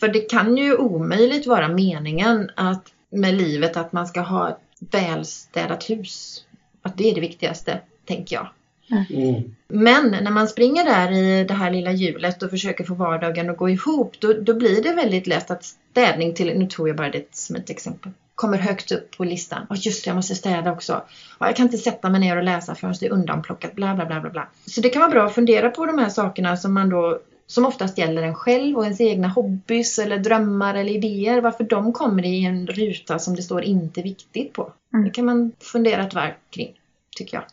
[0.00, 4.58] För det kan ju omöjligt vara meningen att med livet att man ska ha ett
[4.78, 6.44] välstädat hus.
[6.82, 8.48] Att det är det viktigaste, tänker jag.
[8.90, 9.54] Mm.
[9.68, 13.56] Men när man springer där i det här lilla hjulet och försöker få vardagen att
[13.56, 17.10] gå ihop, då, då blir det väldigt lätt att städning till, nu tog jag bara
[17.10, 19.66] det som ett exempel, kommer högt upp på listan.
[19.68, 21.02] Och just det, jag måste städa också.
[21.38, 23.74] Och jag kan inte sätta mig ner och läsa förrän det är undanplockat.
[23.74, 24.48] Bla, bla, bla, bla, bla.
[24.66, 27.66] Så det kan vara bra att fundera på de här sakerna som man då som
[27.66, 31.40] oftast gäller en själv och ens egna hobbys eller drömmar eller idéer.
[31.40, 34.72] Varför de kommer i en ruta som det står inte viktigt på.
[34.94, 35.04] Mm.
[35.04, 36.80] Det kan man fundera ett varv kring,
[37.16, 37.44] tycker jag.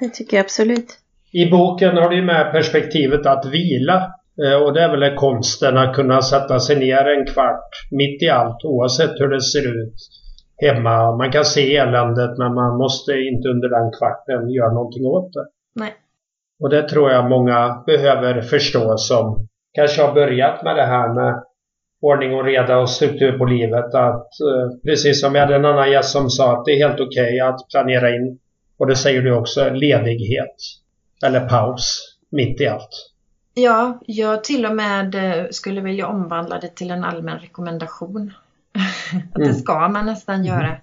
[0.00, 0.98] Det tycker jag absolut.
[1.32, 4.14] I boken har du med perspektivet att vila.
[4.42, 8.28] Eh, och det är väl konsten att kunna sätta sig ner en kvart mitt i
[8.28, 9.94] allt oavsett hur det ser ut
[10.56, 11.16] hemma.
[11.16, 15.46] Man kan se eländet men man måste inte under den kvarten göra någonting åt det.
[15.74, 15.94] Nej.
[16.60, 21.42] Och det tror jag många behöver förstå som kanske har börjat med det här med
[22.00, 23.94] ordning och reda och struktur på livet.
[23.94, 27.00] Att eh, precis som vi hade en annan gäst som sa att det är helt
[27.00, 28.38] okej okay att planera in,
[28.78, 30.56] och det säger du också, ledighet.
[31.24, 33.10] Eller paus mitt i allt.
[33.54, 38.32] Ja, jag till och med eh, skulle vilja omvandla det till en allmän rekommendation.
[39.32, 39.54] att det mm.
[39.54, 40.46] ska man nästan mm.
[40.46, 40.76] göra.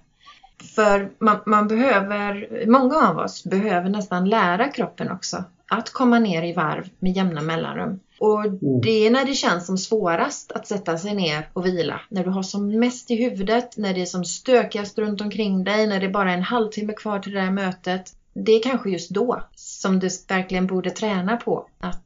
[0.74, 6.42] För man, man behöver, många av oss behöver nästan lära kroppen också att komma ner
[6.42, 8.00] i varv med jämna mellanrum.
[8.22, 12.00] Och det är när det känns som svårast att sätta sig ner och vila.
[12.08, 15.86] När du har som mest i huvudet, när det är som stökigast runt omkring dig,
[15.86, 18.02] när det är bara är en halvtimme kvar till det här mötet.
[18.34, 22.04] Det är kanske just då som du verkligen borde träna på att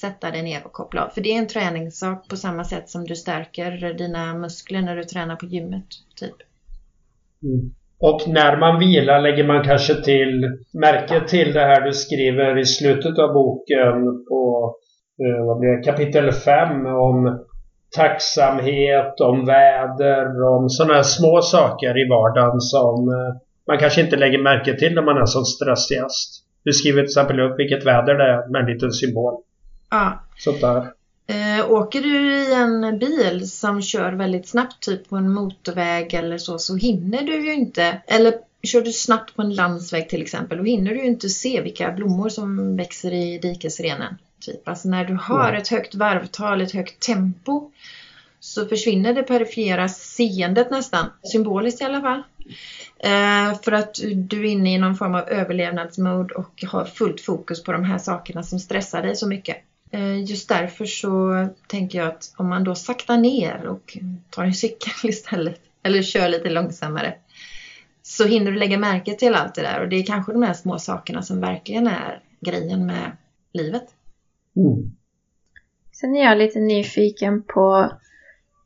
[0.00, 1.08] sätta dig ner och koppla av.
[1.08, 5.04] För det är en träningssak på samma sätt som du stärker dina muskler när du
[5.04, 5.86] tränar på gymmet.
[6.16, 6.36] Typ.
[7.42, 7.74] Mm.
[7.98, 12.64] Och när man vilar lägger man kanske till märke till det här du skriver i
[12.64, 14.74] slutet av boken på
[15.46, 17.44] vad blir det, kapitel 5 om
[17.94, 24.16] tacksamhet, om väder, om sådana här små saker i vardagen som eh, man kanske inte
[24.16, 26.44] lägger märke till när man är som stressigast.
[26.64, 29.34] Du skriver till exempel upp vilket väder det är med en liten symbol.
[29.90, 30.20] Ja.
[30.36, 30.92] Sånt där.
[31.26, 36.38] Eh, åker du i en bil som kör väldigt snabbt, typ på en motorväg eller
[36.38, 40.58] så, så hinner du ju inte, eller kör du snabbt på en landsväg till exempel,
[40.58, 44.14] då hinner du ju inte se vilka blommor som växer i dikesrenen.
[44.44, 44.68] Typ.
[44.68, 47.70] Alltså när du har ett högt varvtal, ett högt tempo,
[48.40, 52.22] så försvinner det perifera seendet nästan, symboliskt i alla fall.
[52.98, 57.62] Eh, för att du är inne i någon form av överlevnadsmode och har fullt fokus
[57.62, 59.56] på de här sakerna som stressar dig så mycket.
[59.90, 63.98] Eh, just därför så tänker jag att om man då saktar ner och
[64.30, 67.14] tar en cykel istället, eller kör lite långsammare,
[68.02, 69.80] så hinner du lägga märke till allt det där.
[69.80, 73.16] Och det är kanske de här små sakerna som verkligen är grejen med
[73.52, 73.93] livet.
[74.56, 74.96] Mm.
[75.92, 77.90] Sen är jag lite nyfiken på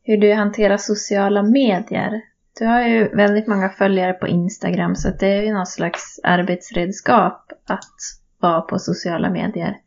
[0.03, 2.21] hur du hanterar sociala medier.
[2.59, 7.53] Du har ju väldigt många följare på Instagram så det är ju någon slags arbetsredskap
[7.67, 7.97] att
[8.39, 9.81] vara på sociala medier.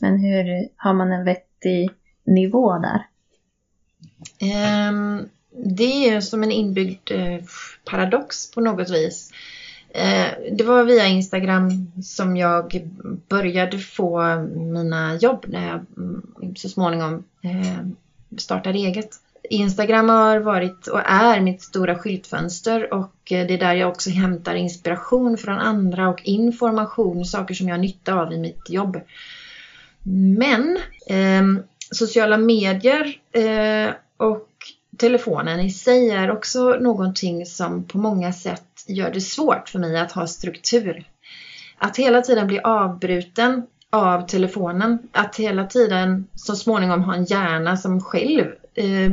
[0.00, 1.90] Men hur har man en vettig
[2.24, 3.06] nivå där?
[4.40, 7.40] Ehm, det är ju som en inbyggd eh,
[7.84, 9.32] paradox på något vis.
[9.96, 12.88] Eh, det var via Instagram som jag
[13.28, 17.86] började få mina jobb när jag mm, så småningom eh,
[18.38, 19.10] startade eget.
[19.50, 24.10] Instagram har varit och är mitt stora skyltfönster och eh, det är där jag också
[24.10, 29.00] hämtar inspiration från andra och information, saker som jag har nytta av i mitt jobb.
[30.38, 34.48] Men eh, sociala medier eh, och
[34.98, 39.98] telefonen i sig är också någonting som på många sätt gör det svårt för mig
[39.98, 41.04] att ha struktur.
[41.78, 47.76] Att hela tiden bli avbruten av telefonen, att hela tiden så småningom ha en hjärna
[47.76, 49.10] som själv eh,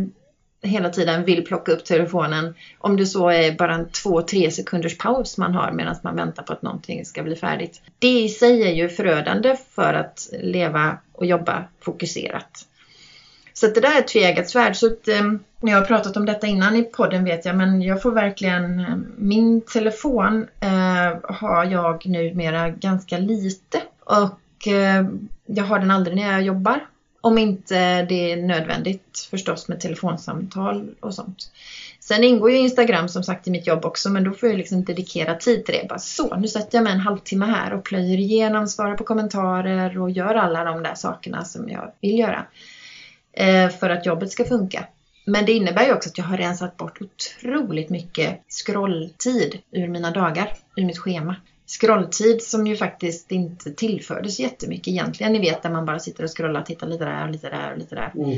[0.63, 2.55] hela tiden vill plocka upp telefonen.
[2.77, 6.43] Om det så är bara en två, tre sekunders paus man har medan man väntar
[6.43, 7.81] på att någonting ska bli färdigt.
[7.99, 12.65] Det i sig är ju förödande för att leva och jobba fokuserat.
[13.63, 14.75] Så det där är ett tveeggat svärd.
[14.75, 18.01] Så att, eh, jag har pratat om detta innan i podden vet jag, men jag
[18.01, 18.79] får verkligen...
[18.79, 25.05] Ehm, min telefon eh, har jag numera ganska lite och eh,
[25.45, 26.79] jag har den aldrig när jag jobbar.
[27.21, 31.51] Om inte det är nödvändigt förstås med telefonsamtal och sånt.
[31.99, 34.83] Sen ingår ju Instagram som sagt i mitt jobb också men då får jag liksom
[34.83, 35.87] dedikera tid till det.
[35.89, 39.97] Bara så, nu sätter jag mig en halvtimme här och plöjer igenom, svarar på kommentarer
[39.97, 42.45] och gör alla de där sakerna som jag vill göra.
[43.33, 44.87] Eh, för att jobbet ska funka.
[45.25, 50.11] Men det innebär ju också att jag har rensat bort otroligt mycket scrolltid ur mina
[50.11, 51.35] dagar, ur mitt schema.
[51.65, 55.33] Scrolltid som ju faktiskt inte tillfördes jättemycket egentligen.
[55.33, 57.77] Ni vet där man bara sitter och scrollar, tittar lite där och lite där och
[57.77, 58.11] lite där.
[58.15, 58.37] Mm.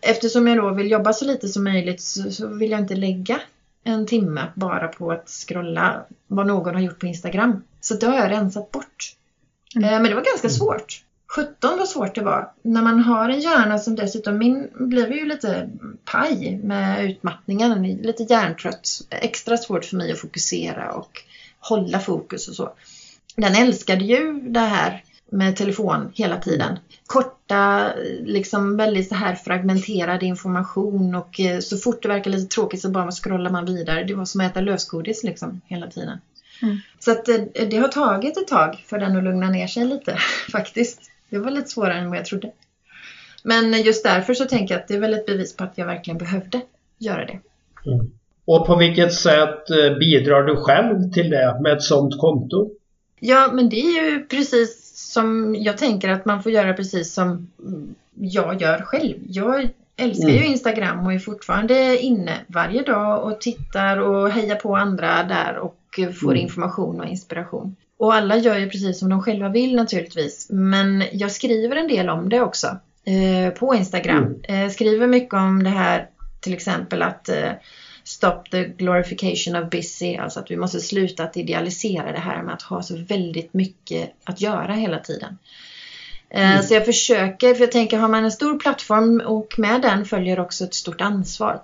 [0.00, 3.40] Eftersom jag då vill jobba så lite som möjligt så, så vill jag inte lägga
[3.84, 7.62] en timme bara på att scrolla vad någon har gjort på Instagram.
[7.80, 9.16] Så det har jag rensat bort.
[9.76, 9.88] Mm.
[9.88, 11.02] Eh, Men det var ganska svårt.
[11.34, 12.52] 17 vad svårt det var.
[12.62, 15.70] När man har en hjärna som dessutom, min blev ju lite
[16.04, 18.88] paj med utmattningen, lite hjärntrött.
[19.10, 21.22] Extra svårt för mig att fokusera och
[21.60, 22.72] hålla fokus och så.
[23.36, 26.78] Den älskade ju det här med telefon hela tiden.
[27.06, 32.80] Korta, liksom väldigt så här fragmenterad information och eh, så fort det verkar lite tråkigt
[32.80, 34.04] så bara scrollar man vidare.
[34.04, 36.18] Det var som att äta lösgodis liksom hela tiden.
[36.62, 36.78] Mm.
[36.98, 40.16] Så att eh, det har tagit ett tag för den att lugna ner sig lite
[40.52, 41.11] faktiskt.
[41.32, 42.50] Det var lite svårare än vad jag trodde.
[43.42, 45.86] Men just därför så tänker jag att det är väl ett bevis på att jag
[45.86, 46.60] verkligen behövde
[46.98, 47.38] göra det.
[47.90, 48.10] Mm.
[48.44, 52.70] Och på vilket sätt eh, bidrar du själv till det med ett sådant konto?
[53.20, 57.48] Ja, men det är ju precis som jag tänker att man får göra precis som
[58.14, 59.16] jag gör själv.
[59.28, 60.52] Jag älskar ju Mm.
[60.52, 65.76] Instagram och är fortfarande inne varje dag och tittar och hejar på andra där och
[66.20, 66.42] får Mm.
[66.42, 67.76] information och inspiration.
[68.02, 70.46] Och alla gör ju precis som de själva vill naturligtvis.
[70.50, 72.66] Men jag skriver en del om det också
[73.04, 74.40] eh, på Instagram.
[74.44, 74.64] Mm.
[74.64, 76.08] Eh, skriver mycket om det här
[76.40, 77.50] till exempel att eh,
[78.04, 82.54] Stop the glorification of busy, alltså att vi måste sluta att idealisera det här med
[82.54, 85.38] att ha så väldigt mycket att göra hela tiden.
[86.30, 86.62] Eh, Mm.
[86.62, 90.40] Så jag försöker, för jag tänker har man en stor plattform och med den följer
[90.40, 91.60] också ett stort ansvar.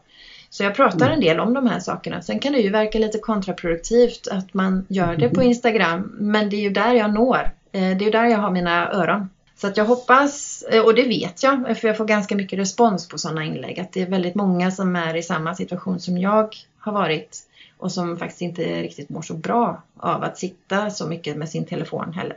[0.50, 1.12] Så jag pratar Mm.
[1.14, 2.22] en del om de här sakerna.
[2.22, 5.48] Sen kan det ju verka lite kontraproduktivt att man gör det på Mhm.
[5.48, 6.12] Instagram.
[6.18, 7.50] Men det är ju där jag når.
[7.72, 9.28] Eh, Det är ju där jag har mina öron.
[9.56, 13.08] Så att jag hoppas, eh, och det vet jag, för jag får ganska mycket respons
[13.08, 16.54] på sådana inlägg, att det är väldigt många som är i samma situation som jag
[16.78, 17.36] har varit
[17.78, 21.64] och som faktiskt inte riktigt mår så bra av att sitta så mycket med sin
[21.64, 22.36] telefon heller.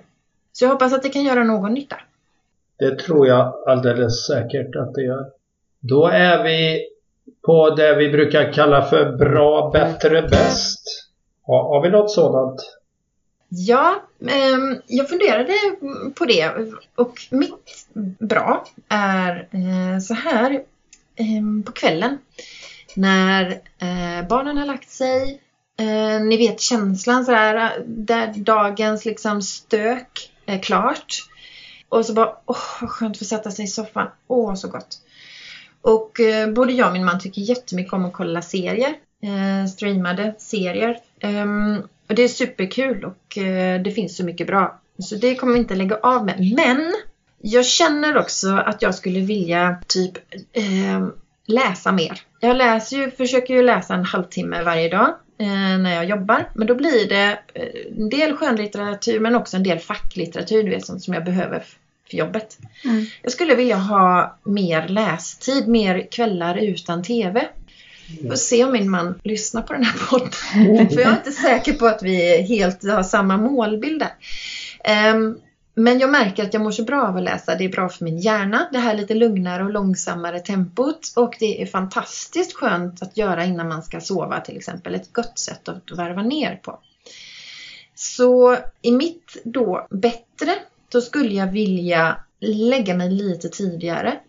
[0.54, 1.96] Så jag hoppas att det kan göra någon nytta.
[2.80, 5.26] Det tror jag alldeles säkert att det gör.
[5.80, 6.88] Då är vi
[7.46, 11.08] på det vi brukar kalla för bra, bättre, bäst.
[11.48, 12.62] Har, har vi något sådant?
[13.50, 15.54] Ja, eh, jag funderade
[16.16, 16.52] på det
[16.96, 17.88] och mitt
[18.20, 20.52] bra är eh, så här
[21.16, 22.18] eh, på kvällen
[22.96, 25.42] när eh, barnen har lagt sig.
[25.80, 31.16] Eh, ni vet känslan så här där dagens liksom stök är klart.
[31.90, 34.08] Och så bara, åh vad skönt att få sätta sig i soffan.
[34.28, 34.98] Åh så gott.
[35.82, 38.94] Och eh, både jag och min man tycker jättemycket om att kolla serier.
[39.24, 40.98] Eh, streamade serier.
[41.20, 44.80] Ehm, och det är superkul och eh, det finns så mycket bra.
[45.00, 46.54] Så det kommer vi inte lägga av med.
[46.56, 46.94] Men
[47.42, 50.18] jag känner också att jag skulle vilja typ
[50.54, 51.12] ehm,
[51.46, 52.22] läsa mer.
[52.40, 55.08] Jag läser ju, försöker ju läsa en halvtimme varje dag
[55.38, 56.50] eh, när jag jobbar.
[56.54, 60.86] Men då blir det eh, en del skönlitteratur men också en del facklitteratur, du vet,
[60.86, 61.64] sånt som jag behöver
[62.12, 62.58] för jobbet.
[62.84, 63.06] Mm.
[63.22, 67.48] Jag skulle vilja ha mer lästid, mer kvällar utan TV.
[68.30, 70.90] Får se om min man lyssnar på den här podden.
[70.90, 74.14] För jag är inte säker på att vi helt har samma målbild där.
[74.84, 75.38] Ehm,
[75.76, 77.56] men jag märker att jag mår så bra av att läsa.
[77.56, 78.70] Det är bra för min hjärna.
[78.72, 81.14] Det här lite lugnare och långsammare tempot.
[81.16, 84.96] Och det är fantastiskt skönt att göra innan man ska sova till exempel.
[84.96, 86.80] Ett gott sätt att varva ner på.
[87.96, 90.56] Så i mitt då bättre,
[90.92, 94.20] då skulle jag vilja lägga mig lite tidigare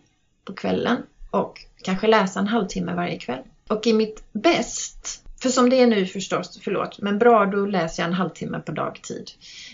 [0.44, 0.96] på kvällen
[1.30, 3.42] och kanske läsa en halvtimme varje kväll.
[3.68, 8.02] Och i mitt bäst, för som det är nu förstås, förlåt, men bra då läser
[8.02, 9.30] jag en halvtimme på dagtid.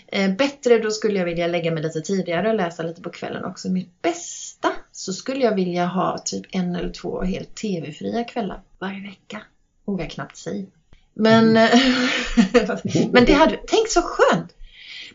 [0.07, 3.45] Eh, bättre då skulle jag vilja lägga mig lite tidigare och läsa lite på kvällen
[3.45, 3.69] också.
[3.69, 9.01] Mitt bästa så skulle jag vilja ha typ en eller två helt tv-fria kvällar varje
[9.01, 9.41] vecka.
[9.85, 10.65] Vågar knappt säga.
[11.13, 11.53] Men,
[13.11, 14.55] men det hade, tänk så skönt!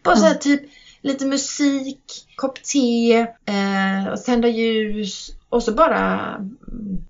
[0.02, 0.60] Bara så här typ
[1.04, 2.02] lite musik,
[2.36, 6.36] kopp te, eh, tända ljus och så bara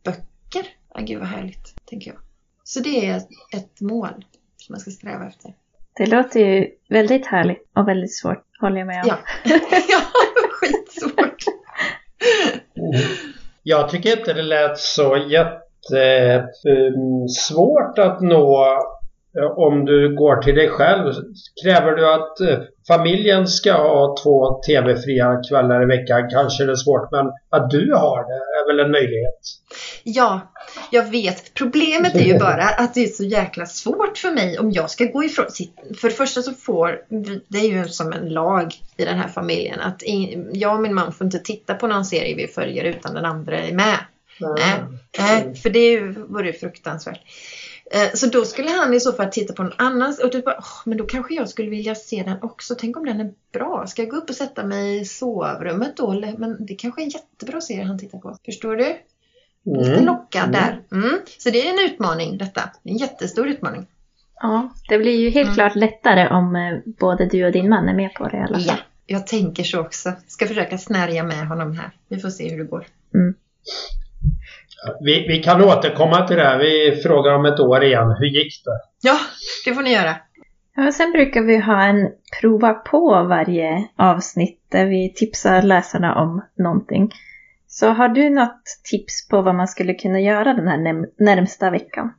[0.05, 0.67] böcker.
[0.89, 2.21] Ah, gud vad härligt, tänker jag.
[2.65, 3.17] Så det är
[3.53, 4.25] ett mål
[4.57, 5.55] som man ska sträva efter.
[5.97, 9.09] Det låter ju väldigt härligt och väldigt svårt, håller jag med om.
[9.09, 9.19] Ja,
[9.89, 10.01] ja
[10.51, 11.35] skitsvårt.
[13.63, 18.79] Jag tycker inte det lät så jättesvårt att nå eh,
[19.57, 21.13] om du går till dig själv.
[21.63, 22.59] Kräver du att eh,
[22.89, 27.93] familjen ska ha två tv-fria kvällar i veckan kanske det är svårt men att du
[27.93, 29.41] har det är väl en möjlighet.
[30.03, 30.41] Ja,
[30.91, 31.55] jag vet.
[31.55, 35.05] Problemet är ju bara att det är så jäkla svårt för mig om jag ska
[35.05, 35.47] gå ifrån.
[35.97, 37.01] För det första så får,
[37.49, 40.03] det är ju som en lag i den här familjen att
[40.53, 43.59] jag och min man får inte titta på någon serie vi följer utan den andra
[43.59, 43.99] är med.
[44.41, 44.83] Nej,
[45.19, 47.21] nej för det vore ju fruktansvärt.
[47.93, 50.57] Eh, Så då skulle han i så fall titta på någon annan och du bara,
[50.59, 52.75] "Åh, men då kanske jag skulle vilja se den också.
[52.79, 53.87] Tänk om den är bra.
[53.87, 56.13] Ska jag gå upp och sätta mig i sovrummet då?
[56.39, 58.37] Men det kanske är en jättebra serie han tittar på.
[58.45, 58.97] Förstår du?
[59.65, 60.05] Lite Mm.
[60.07, 60.81] lockad där.
[60.93, 61.19] Mm.
[61.39, 62.71] Så det är en utmaning detta.
[62.83, 63.87] En jättestor utmaning.
[64.41, 65.55] Ja, det blir ju helt Mm.
[65.55, 68.55] klart lättare om eh, både du och din man är med på det i alla
[68.55, 68.65] fall.
[68.67, 68.77] Ja,
[69.07, 70.13] jag tänker så också.
[70.27, 71.91] Ska försöka snärja med honom här.
[72.09, 72.87] Vi får se hur det går.
[75.01, 76.59] Vi, vi kan återkomma till det här.
[76.59, 78.15] Vi frågar om ett år igen.
[78.19, 79.09] Hur gick det?
[79.09, 79.19] Ja,
[79.65, 80.17] det får ni göra.
[80.77, 82.11] Ja, sen brukar vi ha en
[82.41, 87.11] prova på varje avsnitt där vi tipsar läsarna om någonting.
[87.67, 92.13] Så har du något tips på vad man skulle kunna göra den här närmsta veckan?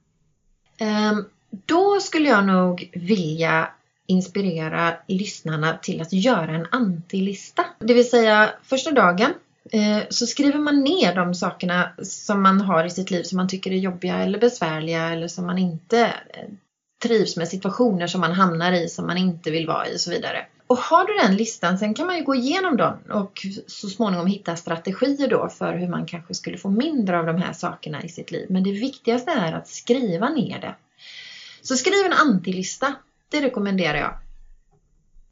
[0.79, 1.25] Ehm,
[1.65, 3.69] då skulle jag nog vilja
[4.07, 7.65] inspirera lyssnarna till att göra en antilista.
[7.79, 9.33] Det vill säga första dagen
[9.71, 13.47] Eh, så skriver man ner de sakerna som man har i sitt liv som man
[13.47, 16.49] tycker är jobbiga eller besvärliga eller som man inte eh,
[17.03, 20.11] trivs med situationer som man hamnar i som man inte vill vara i och så
[20.11, 20.45] vidare.
[20.67, 24.27] Och har du den listan, sen kan man ju gå igenom dem och så småningom
[24.27, 28.09] hitta strategier då för hur man kanske skulle få mindre av de här sakerna i
[28.09, 28.47] sitt liv.
[28.49, 30.75] Men det viktigaste är att skriva ner det.
[31.61, 32.95] Så skriv en antilista.
[33.29, 34.13] Det rekommenderar jag.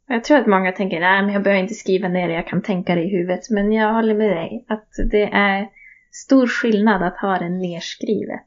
[0.06, 2.62] Jag tror att många tänker, nej men jag behöver inte skriva ner det, jag kan
[2.62, 3.50] tänka det i huvudet.
[3.50, 5.68] Men jag håller med dig att det är
[6.12, 8.46] stor skillnad att ha det nerskrivet.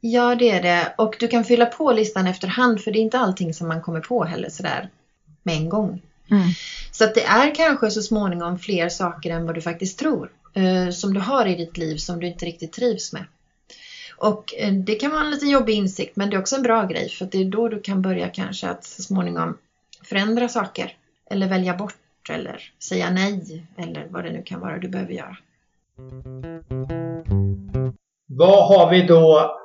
[0.00, 0.94] Ja, det är det.
[0.98, 4.00] Och du kan fylla på listan efterhand för det är inte allting som man kommer
[4.00, 4.88] på heller sådär
[5.42, 6.02] med en gång.
[6.30, 6.48] Mm.
[6.92, 10.30] Så att det är kanske så småningom fler saker än vad du faktiskt tror.
[10.54, 13.24] Eh, som du har i ditt liv som du inte riktigt trivs med.
[14.16, 16.84] Och eh, det kan vara en lite jobbig insikt men det är också en bra
[16.86, 19.58] grej för det är då du kan börja kanske att så småningom
[20.12, 20.92] förändra saker.
[21.30, 21.94] Eller välja bort
[22.30, 22.56] eller
[22.88, 25.36] säga nej eller vad det nu kan vara du behöver göra.
[28.28, 29.56] Vad har vi då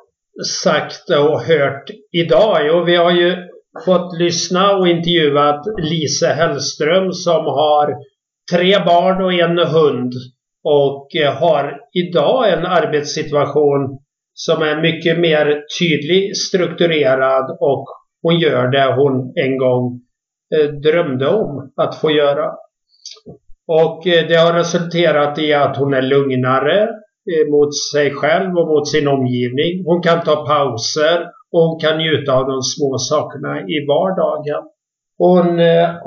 [0.62, 2.58] sagt och hört idag?
[2.68, 3.36] Jo, vi har ju
[3.86, 7.96] fått lyssna och intervjuat Lise Hellström som har
[8.52, 10.14] tre barn och en hund
[10.64, 14.00] och eh, har idag en arbetssituation
[14.34, 17.86] som är mycket mer tydlig, strukturerad och
[18.22, 20.07] hon gör det hon en gång
[20.56, 22.52] Eh, drömde om att få göra.
[23.68, 28.68] Och eh, det har resulterat i att hon är lugnare eh, mot sig själv och
[28.68, 29.84] mot sin omgivning.
[29.86, 31.20] Hon kan ta pauser
[31.52, 34.64] och hon kan njuta av de små sakerna i vardagen.
[35.18, 35.60] Hon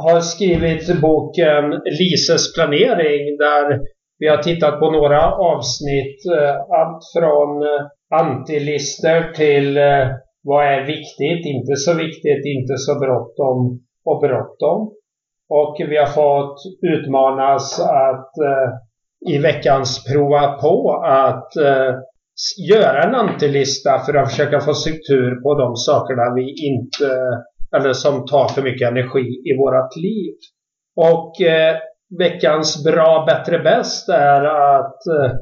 [0.05, 3.81] har skrivit boken Lises planering där
[4.19, 6.21] vi har tittat på några avsnitt.
[6.79, 7.51] Allt från
[8.21, 9.79] antilister till
[10.43, 14.93] vad är viktigt, inte så viktigt, inte så bråttom och bråttom.
[15.49, 18.71] Och vi har fått utmanas att eh,
[19.35, 21.95] i veckans prova på att eh,
[22.71, 27.17] göra en antilista för att försöka få struktur på de sakerna vi inte,
[27.77, 30.35] eller som tar för mycket energi i vårat liv.
[30.97, 31.77] Och eh,
[32.19, 35.33] veckans bra, bättre, bäst är att eh,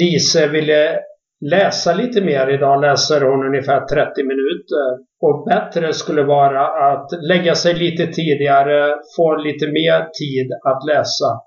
[0.00, 0.98] Lise ville
[1.40, 2.54] läsa lite mer.
[2.54, 4.88] Idag läser hon ungefär 30 minuter.
[5.20, 11.40] Och bättre skulle vara att lägga sig lite tidigare, få lite mer tid att läsa.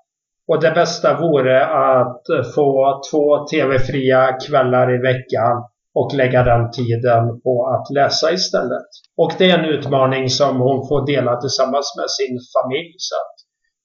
[0.48, 2.22] Och det bästa vore att
[2.54, 5.64] få två tv-fria kvällar i veckan
[5.94, 8.88] och lägga den tiden på att läsa istället.
[9.16, 13.36] Och det är en utmaning som hon får dela tillsammans med sin familj så att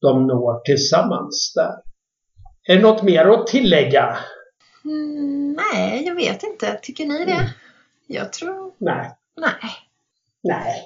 [0.01, 1.73] de når tillsammans där.
[2.67, 4.17] Är det något mer att tillägga?
[4.85, 6.79] Mm, nej, jag vet inte.
[6.81, 7.31] Tycker ni det?
[7.31, 7.45] Mm.
[8.07, 8.73] Jag tror...
[8.77, 9.11] Nej.
[9.37, 9.71] Nej.
[10.43, 10.85] Nej.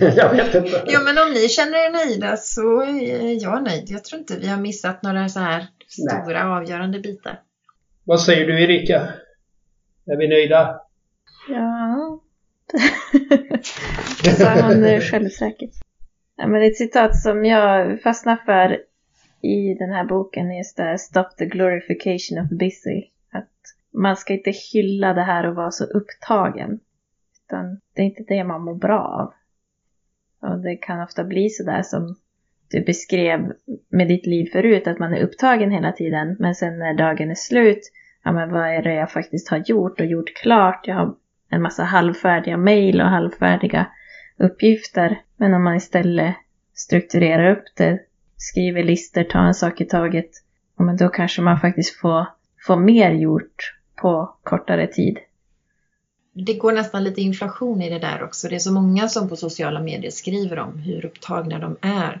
[0.16, 0.84] jag vet inte.
[0.86, 3.84] Jo, men om ni känner er nöjda så är jag nöjd.
[3.86, 7.40] Jag tror inte vi har missat några så här stora avgörande bitar.
[8.04, 9.08] Vad säger du Erika?
[10.06, 10.80] Är vi nöjda?
[11.48, 12.20] Ja.
[14.24, 15.74] Det sa han självsäkert.
[16.36, 18.78] Ja, men ett citat som jag fastnar för
[19.40, 23.04] i den här boken är just det här Stop the glorification of busy.
[23.30, 23.50] Att
[23.90, 26.80] man ska inte hylla det här och vara så upptagen.
[27.46, 29.34] Utan det är inte det man mår bra av.
[30.50, 32.16] Och det kan ofta bli så där som
[32.70, 33.52] du beskrev
[33.88, 36.36] med ditt liv förut, att man är upptagen hela tiden.
[36.38, 37.80] Men sen när dagen är slut,
[38.24, 40.86] ja men vad är det jag faktiskt har gjort och gjort klart?
[40.86, 41.14] Jag har
[41.50, 43.86] en massa halvfärdiga mejl och halvfärdiga
[44.36, 45.20] uppgifter.
[45.36, 46.34] Men om man istället
[46.74, 47.98] strukturerar upp det,
[48.38, 50.30] skriver listor, tar en sak i taget,
[50.78, 52.26] ja men då kanske man faktiskt får,
[52.66, 55.18] får mer gjort på kortare tid.
[56.32, 58.48] Det går nästan lite inflation i det där också.
[58.48, 62.20] Det är så många som på sociala medier skriver om hur upptagna de är.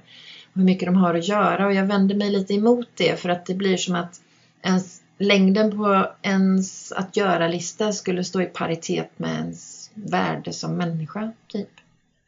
[0.52, 3.28] Och hur mycket de har att göra och jag vänder mig lite emot det för
[3.28, 4.20] att det blir som att
[4.62, 11.32] ens, längden på ens att göra-lista skulle stå i paritet med ens värde som människa.
[11.46, 11.68] Typ.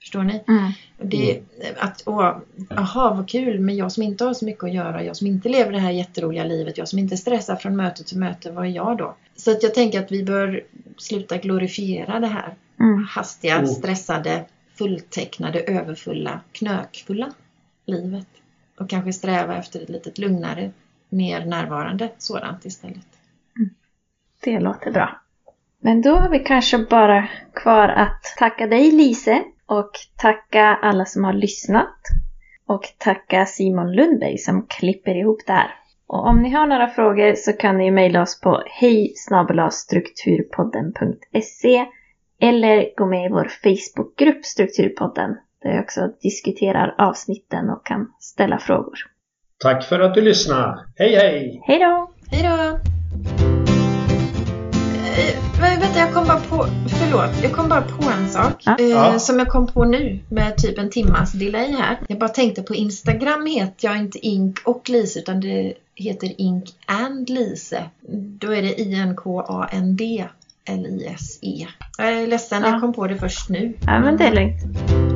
[0.00, 0.44] Förstår ni?
[0.48, 0.72] Mm.
[0.98, 1.40] Det,
[1.78, 2.36] att, åh,
[2.76, 5.48] aha, vad kul, men jag som inte har så mycket att göra, jag som inte
[5.48, 8.70] lever det här jätteroliga livet, jag som inte stressar från möte till möte, vad är
[8.70, 9.14] jag då?
[9.36, 10.64] Så att jag tänker att vi bör
[10.96, 13.04] sluta glorifiera det här Mm.
[13.10, 13.66] hastiga, Mm.
[13.66, 14.44] stressade,
[14.78, 17.32] fulltecknade, överfulla, knökfulla
[17.86, 18.26] livet.
[18.78, 20.70] Och kanske sträva efter ett lite lugnare,
[21.08, 23.06] mer närvarande sådant istället.
[24.44, 25.20] Det låter bra.
[25.82, 31.24] Men då har vi kanske bara kvar att tacka dig Lise och tacka alla som
[31.24, 31.96] har lyssnat.
[32.66, 35.74] Och tacka Simon Lundberg som klipper ihop det här.
[36.06, 39.14] Och om ni har några frågor så kan ni mejla oss på hej
[39.70, 41.86] strukturpodden.se
[42.40, 48.58] eller gå med i vår Facebookgrupp Strukturpodden där jag också diskuterar avsnitten och kan ställa
[48.58, 48.98] frågor.
[49.58, 50.84] Tack för att du lyssnade.
[50.96, 51.62] Hej hej!
[51.66, 52.10] Hej då!
[52.30, 52.78] Hej då!
[55.18, 58.52] Eh, men vänta, jag kom bara på, förlåt, jag kom bara på en sak.
[58.64, 58.76] Ja.
[58.78, 59.18] Eh, Ja.
[59.18, 61.98] Som jag kom på nu med typ en timmas delay här.
[62.08, 66.64] Jag bara tänkte på Instagram heter jag inte Ink och Lise utan det heter Ink
[66.86, 67.84] and Lise.
[68.12, 70.24] Då är det I-N-K-A-N-D
[70.64, 71.66] L-I-S-E.
[71.98, 72.68] Jag är ledsen, Ja.
[72.70, 73.72] jag kom på det först nu.
[73.86, 75.09] Ja men det är lugnt.